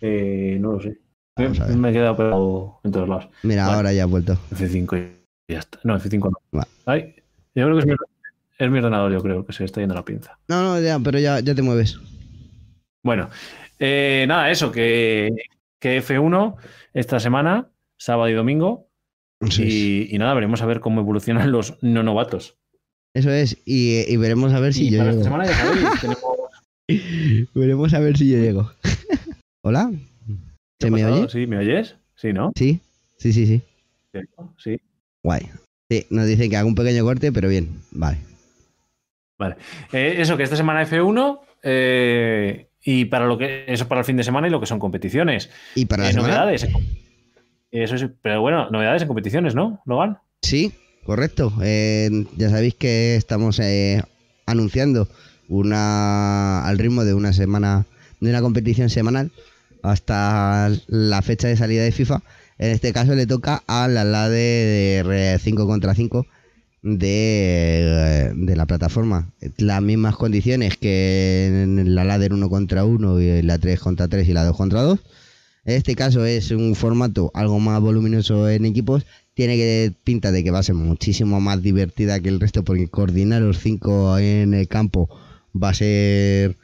[0.00, 0.98] Eh, no lo sé.
[1.36, 3.28] Me, he quedado pegado en todos lados.
[3.42, 4.38] Mira, ahora ya ha vuelto.
[4.50, 5.21] F5
[5.52, 5.78] ya está.
[5.84, 6.62] No, F5 no.
[6.86, 7.14] Ay,
[7.54, 7.94] yo creo que
[8.58, 10.38] es mi, ordenador, yo creo que se está yendo la pinza.
[10.48, 11.98] No, no, ya, pero ya, ya te mueves.
[13.02, 13.30] Bueno,
[13.78, 15.30] eh, nada, eso, que,
[15.78, 16.56] que, F1
[16.94, 18.88] esta semana, sábado y domingo.
[19.58, 22.56] Y, nada, veremos a ver cómo evolucionan los no novatos.
[23.12, 25.22] Eso es, y, veremos a ver si yo llego.
[25.24, 25.44] semana
[27.54, 28.70] veremos a ver si yo llego.
[29.62, 29.90] ¿Hola?
[30.78, 31.28] ¿Se me oye?
[31.28, 31.96] Sí, ¿me oyes?
[32.14, 32.52] Sí, ¿no?
[32.56, 32.80] Sí,
[33.16, 33.62] sí, sí, sí.
[34.58, 34.80] Sí.
[35.22, 35.50] Guay.
[35.90, 38.18] Sí, nos dicen que haga un pequeño corte, pero bien, vale.
[39.38, 39.56] Vale.
[39.92, 44.16] Eh, eso, que esta semana F1 eh, y para lo que eso para el fin
[44.16, 45.50] de semana y lo que son competiciones.
[45.74, 46.68] Y para las eh, novedades.
[47.70, 50.18] Eso es, pero bueno, novedades en competiciones, ¿no, Logan?
[50.42, 50.72] Sí,
[51.04, 51.52] correcto.
[51.58, 53.60] ya sabéis que estamos
[54.46, 55.08] anunciando
[55.48, 57.86] una al ritmo de una semana
[58.20, 59.32] de una competición semanal
[59.82, 62.22] hasta la fecha de salida de FIFA
[62.62, 66.26] en este caso le toca a la LADE de 5 contra 5
[66.82, 69.32] de, de, la plataforma.
[69.56, 74.28] Las mismas condiciones que en la LADER 1 contra 1 y la 3 contra 3
[74.28, 75.00] y la 2 contra 2.
[75.64, 79.06] En este caso es un formato algo más voluminoso en equipos.
[79.34, 82.86] Tiene que pinta de que va a ser muchísimo más divertida que el resto porque
[82.86, 85.08] coordinar los 5 en el campo
[85.60, 86.58] va a ser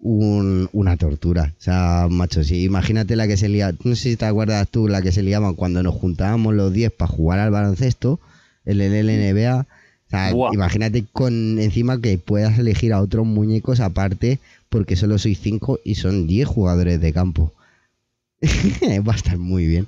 [0.00, 1.54] una tortura.
[1.58, 4.88] O sea, macho, si imagínate la que se liaba, no sé si te acuerdas tú,
[4.88, 8.18] la que se liaban cuando nos juntábamos los 10 para jugar al baloncesto,
[8.64, 9.66] el LNBA,
[10.52, 14.38] imagínate con encima que puedas elegir a otros muñecos aparte,
[14.68, 17.52] porque solo soy 5 y son 10 jugadores de campo.
[19.06, 19.86] Va a estar muy bien.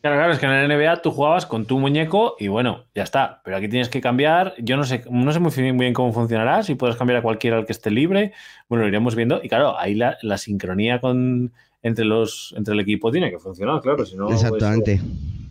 [0.00, 3.02] Claro, claro, es que en la NBA tú jugabas con tu muñeco y bueno, ya
[3.02, 3.42] está.
[3.44, 4.54] Pero aquí tienes que cambiar.
[4.58, 7.66] Yo no sé, no sé muy bien cómo funcionará, si puedes cambiar a cualquiera al
[7.66, 8.32] que esté libre.
[8.70, 9.40] Bueno, lo iremos viendo.
[9.42, 13.98] Y claro, ahí la, sincronía con, entre, los, entre el equipo tiene que funcionar, claro.
[13.98, 15.02] Pues, Exactamente.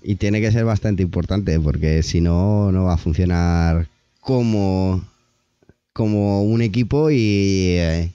[0.02, 3.86] y tiene que ser bastante importante, porque si no, no va a funcionar
[4.20, 5.04] como,
[5.94, 8.12] como un equipo y, eh,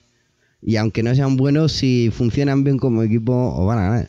[0.61, 4.09] y aunque no sean buenos, si funcionan bien como equipo, o van a ganar.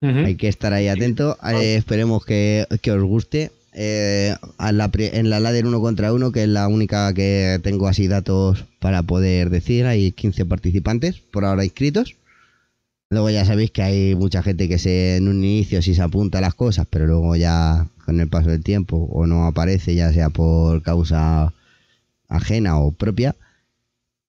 [0.00, 1.38] Hay que estar ahí atento.
[1.42, 3.50] Eh, esperemos que, os guste.
[3.72, 8.64] Eh, en la ladder uno contra uno, que es la única que tengo así datos
[8.78, 12.16] para poder decir, hay 15 participantes por ahora inscritos.
[13.08, 16.38] Luego ya sabéis que hay mucha gente que se en un inicio sí se apunta
[16.38, 20.12] a las cosas, pero luego ya con el paso del tiempo o no aparece, ya
[20.12, 21.52] sea por causa
[22.28, 23.36] ajena o propia.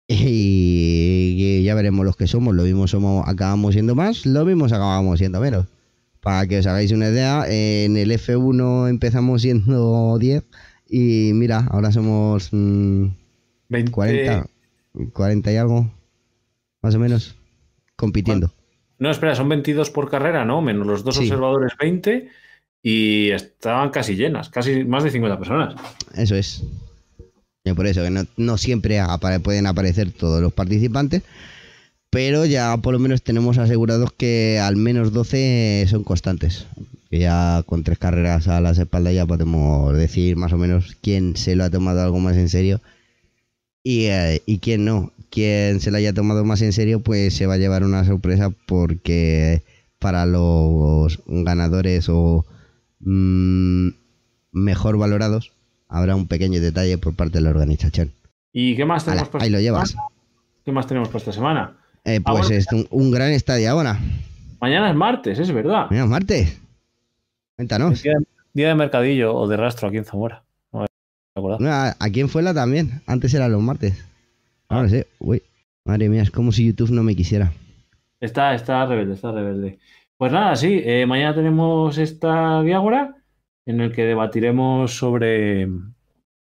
[1.40, 2.56] Y, ya veremos los que somos.
[2.56, 5.68] Lo mismo somos, acabamos siendo más, lo mismo acabamos siendo menos.
[6.22, 10.44] Para que os hagáis una idea, en el F1 empezamos siendo 10
[10.90, 14.48] y mira, ahora somos 40,
[14.94, 15.92] mm, 40 y algo,
[16.82, 17.36] más o menos,
[17.96, 18.52] compitiendo.
[19.00, 20.62] No, espera, son 22 por carrera, ¿no?
[20.62, 22.30] Menos los dos observadores 20
[22.82, 25.76] y estaban casi llenas, casi más de 50 personas.
[26.16, 26.64] Eso es
[27.76, 29.02] por eso, que no, siempre
[29.44, 31.24] pueden aparecer todos los participantes,
[32.10, 36.66] pero ya por lo menos tenemos asegurados que al menos 12 son constantes.
[37.12, 41.56] Ya con tres carreras a las espaldas ya podemos decir más o menos quién se
[41.56, 42.82] lo ha tomado algo más en serio
[43.84, 45.14] y, eh, quién no.
[45.30, 48.50] Quien se lo haya tomado más en serio, pues se va a llevar una sorpresa
[48.68, 49.64] porque
[50.00, 52.46] para los ganadores o
[53.00, 53.90] mm,
[54.52, 55.54] mejor valorados
[55.90, 58.12] habrá un pequeño detalle por parte de la organización.
[58.54, 59.96] ¿Y qué más tenemos Ahí lo llevas.
[60.66, 61.78] ¿Qué más tenemos para esta semana?
[62.04, 64.00] Eh, pues es un, gran estadio ahora.
[64.62, 65.88] Mañana es martes, es verdad.
[65.90, 66.62] Mañana es martes.
[67.56, 68.02] Cuéntanos.
[68.54, 70.44] Día de, mercadillo o de rastro aquí en Zamora.
[71.36, 71.70] No,
[72.00, 73.02] aquí en Fuela también.
[73.06, 74.04] Antes eran los martes.
[74.70, 75.04] Ahora sí.
[75.20, 75.44] Uy,
[75.86, 77.52] madre mía, es como si YouTube no me quisiera.
[78.20, 79.78] Está, está rebelde, está rebelde.
[80.18, 83.17] Pues nada, sí, eh, mañana tenemos esta diágora
[83.68, 85.68] en el que debatiremos sobre,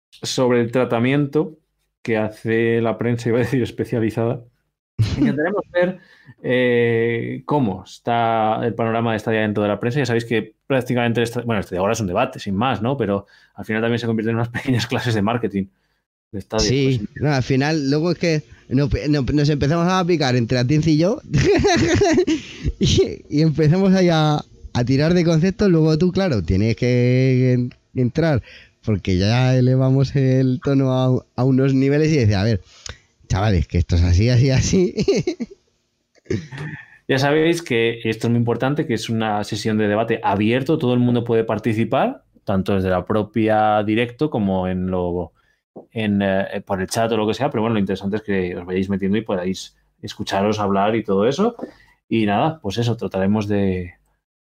[0.09, 1.59] sobre el tratamiento
[2.01, 4.43] que hace la prensa, iba a decir especializada.
[5.17, 5.99] Intentaremos ver
[6.41, 9.99] eh, cómo está el panorama de esta dentro de la prensa.
[9.99, 12.95] Ya sabéis que prácticamente, bueno, este ahora es un debate, sin más, ¿no?
[12.95, 15.65] Pero al final también se convierte en unas pequeñas clases de marketing.
[16.31, 20.97] De sí, pues, al final, luego es que nos empezamos a picar entre Atienza y
[20.97, 21.21] yo
[22.79, 24.45] y, y, empezamos allá a
[24.85, 28.41] tirar de conceptos, luego tú, claro, tienes que entrar
[28.83, 32.61] porque ya elevamos el tono a, unos niveles y decir, a ver,
[33.27, 34.95] chavales, que esto es así, así, así.
[37.07, 40.93] Ya sabéis que esto es muy importante, que es una sesión de debate abierto, todo
[40.93, 45.33] el mundo puede participar, tanto desde la propia directo como en lo
[45.91, 48.55] en, eh, por el chat o lo que sea, pero bueno, lo interesante es que
[48.55, 51.57] os vayáis metiendo y podáis escucharos hablar y todo eso.
[52.07, 53.95] Y nada, pues eso, trataremos de,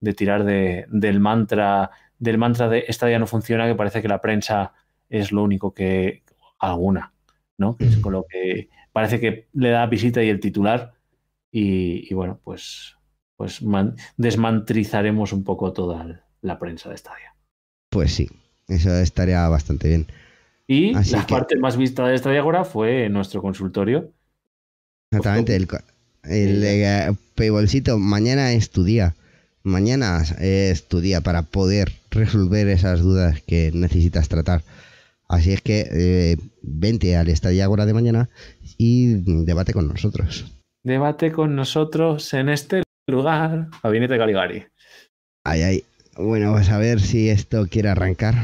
[0.01, 4.09] de tirar de, del mantra, del mantra de esta día no funciona, que parece que
[4.09, 4.73] la prensa
[5.09, 6.23] es lo único que
[6.59, 7.13] alguna,
[7.59, 7.77] ¿no?
[7.79, 10.95] es con lo que parece que le da visita y el titular.
[11.51, 12.97] Y, bueno, pues,
[13.37, 13.61] pues
[14.17, 17.37] desmantrizaremos un poco toda la prensa de Estadia.
[17.91, 18.29] Pues sí,
[18.67, 20.07] eso estaría bastante bien.
[20.67, 24.11] Y la parte más vista de Estadia ahora fue nuestro consultorio.
[25.11, 25.69] Exactamente, el,
[26.25, 29.15] el, el, mañana es tu día.
[29.65, 34.63] Mañana es tu día para poder resolver esas dudas que necesitas tratar.
[35.27, 38.29] Así es que eh, vente al Estadio Agora de mañana
[38.77, 40.53] y debate con nosotros.
[40.83, 43.69] Debate con nosotros en este lugar.
[43.83, 44.67] Gabinete Caligari.
[45.45, 45.85] Ay, ay.
[46.19, 48.35] Bueno, vamos a ver si esto quiere arrancar.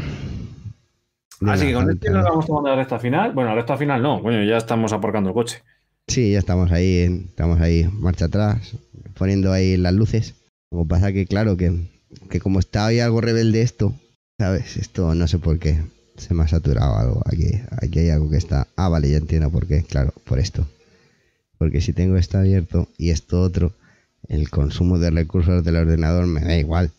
[1.47, 3.33] Así que con este nos vamos tomando la recta final.
[3.33, 4.23] Bueno, la recta final no.
[4.23, 5.63] Bueno, ya estamos aparcando el coche.
[6.09, 8.75] Sí, ya estamos ahí, estamos ahí, marcha atrás,
[9.19, 10.40] poniendo ahí las luces.
[10.71, 11.91] Como pasa que, claro, que,
[12.41, 13.93] como está ahí algo rebelde esto,
[14.39, 14.77] ¿sabes?
[14.77, 15.83] Esto no sé por qué.
[16.17, 17.23] Se me ha saturado algo.
[17.27, 17.51] Aquí,
[17.83, 18.69] aquí hay algo que está.
[18.77, 19.83] Ah, vale, ya entiendo por qué.
[19.83, 20.69] Claro, por esto.
[21.59, 23.73] Porque si tengo esto abierto y esto otro,
[24.29, 26.93] el consumo de recursos del ordenador me da igual.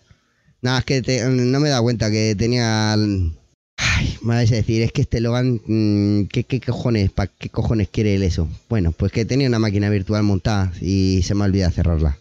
[0.61, 2.93] Nada, es que no me he dado cuenta que tenía.
[2.93, 7.09] Ay, me vais a decir, es que este Logan, mm, ¿qué, qué cojones?
[7.09, 8.49] ¿Para qué cojones quiere él eso?
[8.69, 12.17] Bueno, pues que tenía una máquina virtual montada y se me olvida cerrarla.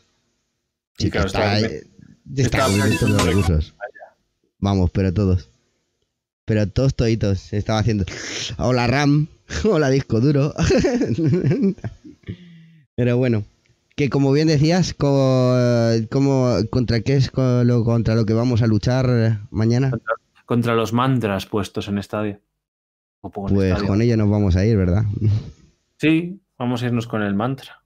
[1.01, 1.59] Sí, está,
[2.37, 3.75] está, los recursos.
[4.59, 5.49] Vamos, pero todos.
[6.45, 7.55] pero todos toditos.
[7.55, 8.05] Estaba haciendo,
[8.59, 9.29] hola RAM,
[9.65, 10.53] hola disco duro.
[12.97, 13.45] pero bueno,
[13.97, 15.55] que como bien decías, como,
[16.69, 19.93] ¿contra qué es lo, contra lo que vamos a luchar mañana?
[20.45, 22.41] Contra, los mantras puestos en estadio.
[23.23, 25.05] pues con ello nos vamos a ir, ¿verdad?
[25.97, 27.83] Sí, vamos a irnos con el mantra.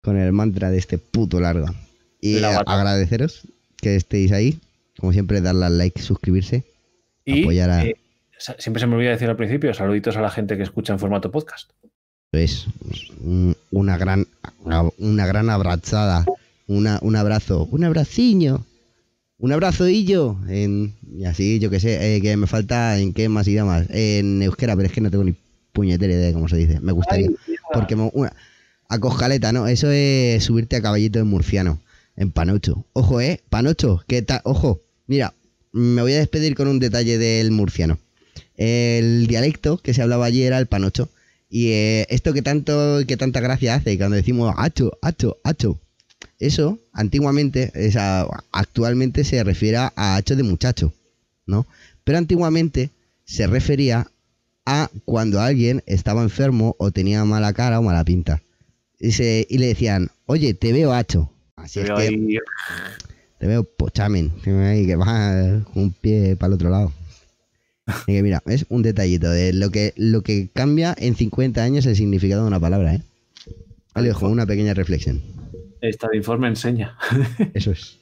[0.00, 1.66] Con el mantra de este puto largo.
[2.26, 3.42] Y agradeceros
[3.76, 4.58] que estéis ahí.
[4.98, 6.64] Como siempre, darle al like, suscribirse.
[7.24, 7.84] Y, apoyar a.
[7.84, 7.96] Eh,
[8.58, 11.30] siempre se me olvida decir al principio, saluditos a la gente que escucha en formato
[11.30, 11.70] podcast.
[12.30, 12.66] Pues
[13.70, 14.26] una gran,
[14.98, 16.24] una gran abrazada,
[16.66, 18.64] una, un abrazo, un abraciño,
[19.38, 23.12] un abrazo y yo, en, y así, yo que sé, eh, que me falta en
[23.12, 25.34] qué más idiomas, en euskera, pero es que no tengo ni
[25.72, 27.28] puñetera idea de cómo se dice, me gustaría,
[27.72, 28.32] porque una,
[28.88, 29.66] a coscaleta, ¿no?
[29.66, 31.78] Eso es subirte a caballito de murciano,
[32.16, 32.84] en panocho.
[32.92, 33.40] Ojo, ¿eh?
[33.48, 34.40] Panocho, ¿qué tal?
[34.44, 35.34] Ojo, mira,
[35.72, 37.98] me voy a despedir con un detalle del murciano.
[38.56, 41.08] El dialecto que se hablaba allí era el panocho.
[41.50, 45.78] Y eh, esto que tanto que tanta gracia hace cuando decimos hacho, hacho, hacho.
[46.38, 47.72] Eso antiguamente,
[48.52, 50.92] actualmente se refiere a hacho de muchacho,
[51.46, 51.66] ¿no?
[52.04, 52.90] Pero antiguamente
[53.24, 54.10] se refería
[54.64, 58.42] a cuando alguien estaba enfermo o tenía mala cara o mala pinta.
[58.98, 61.30] Y, y le decían, oye, te veo hacho.
[61.66, 62.40] Así es que
[63.38, 66.92] te veo pochamen, que va un pie para el otro lado.
[68.06, 71.84] Y que mira, es un detallito de lo que, lo que cambia en 50 años
[71.86, 73.02] el significado de una palabra, ¿eh?
[73.94, 75.20] Alejo, una pequeña reflexión.
[75.80, 76.96] Esta de informe enseña.
[77.54, 77.98] Eso es.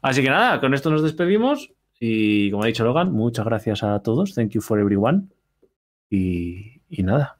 [0.00, 1.70] Así que nada, con esto nos despedimos.
[2.00, 4.34] Y como ha dicho Logan, muchas gracias a todos.
[4.34, 5.28] Thank you for everyone.
[6.08, 7.28] Y, y nada,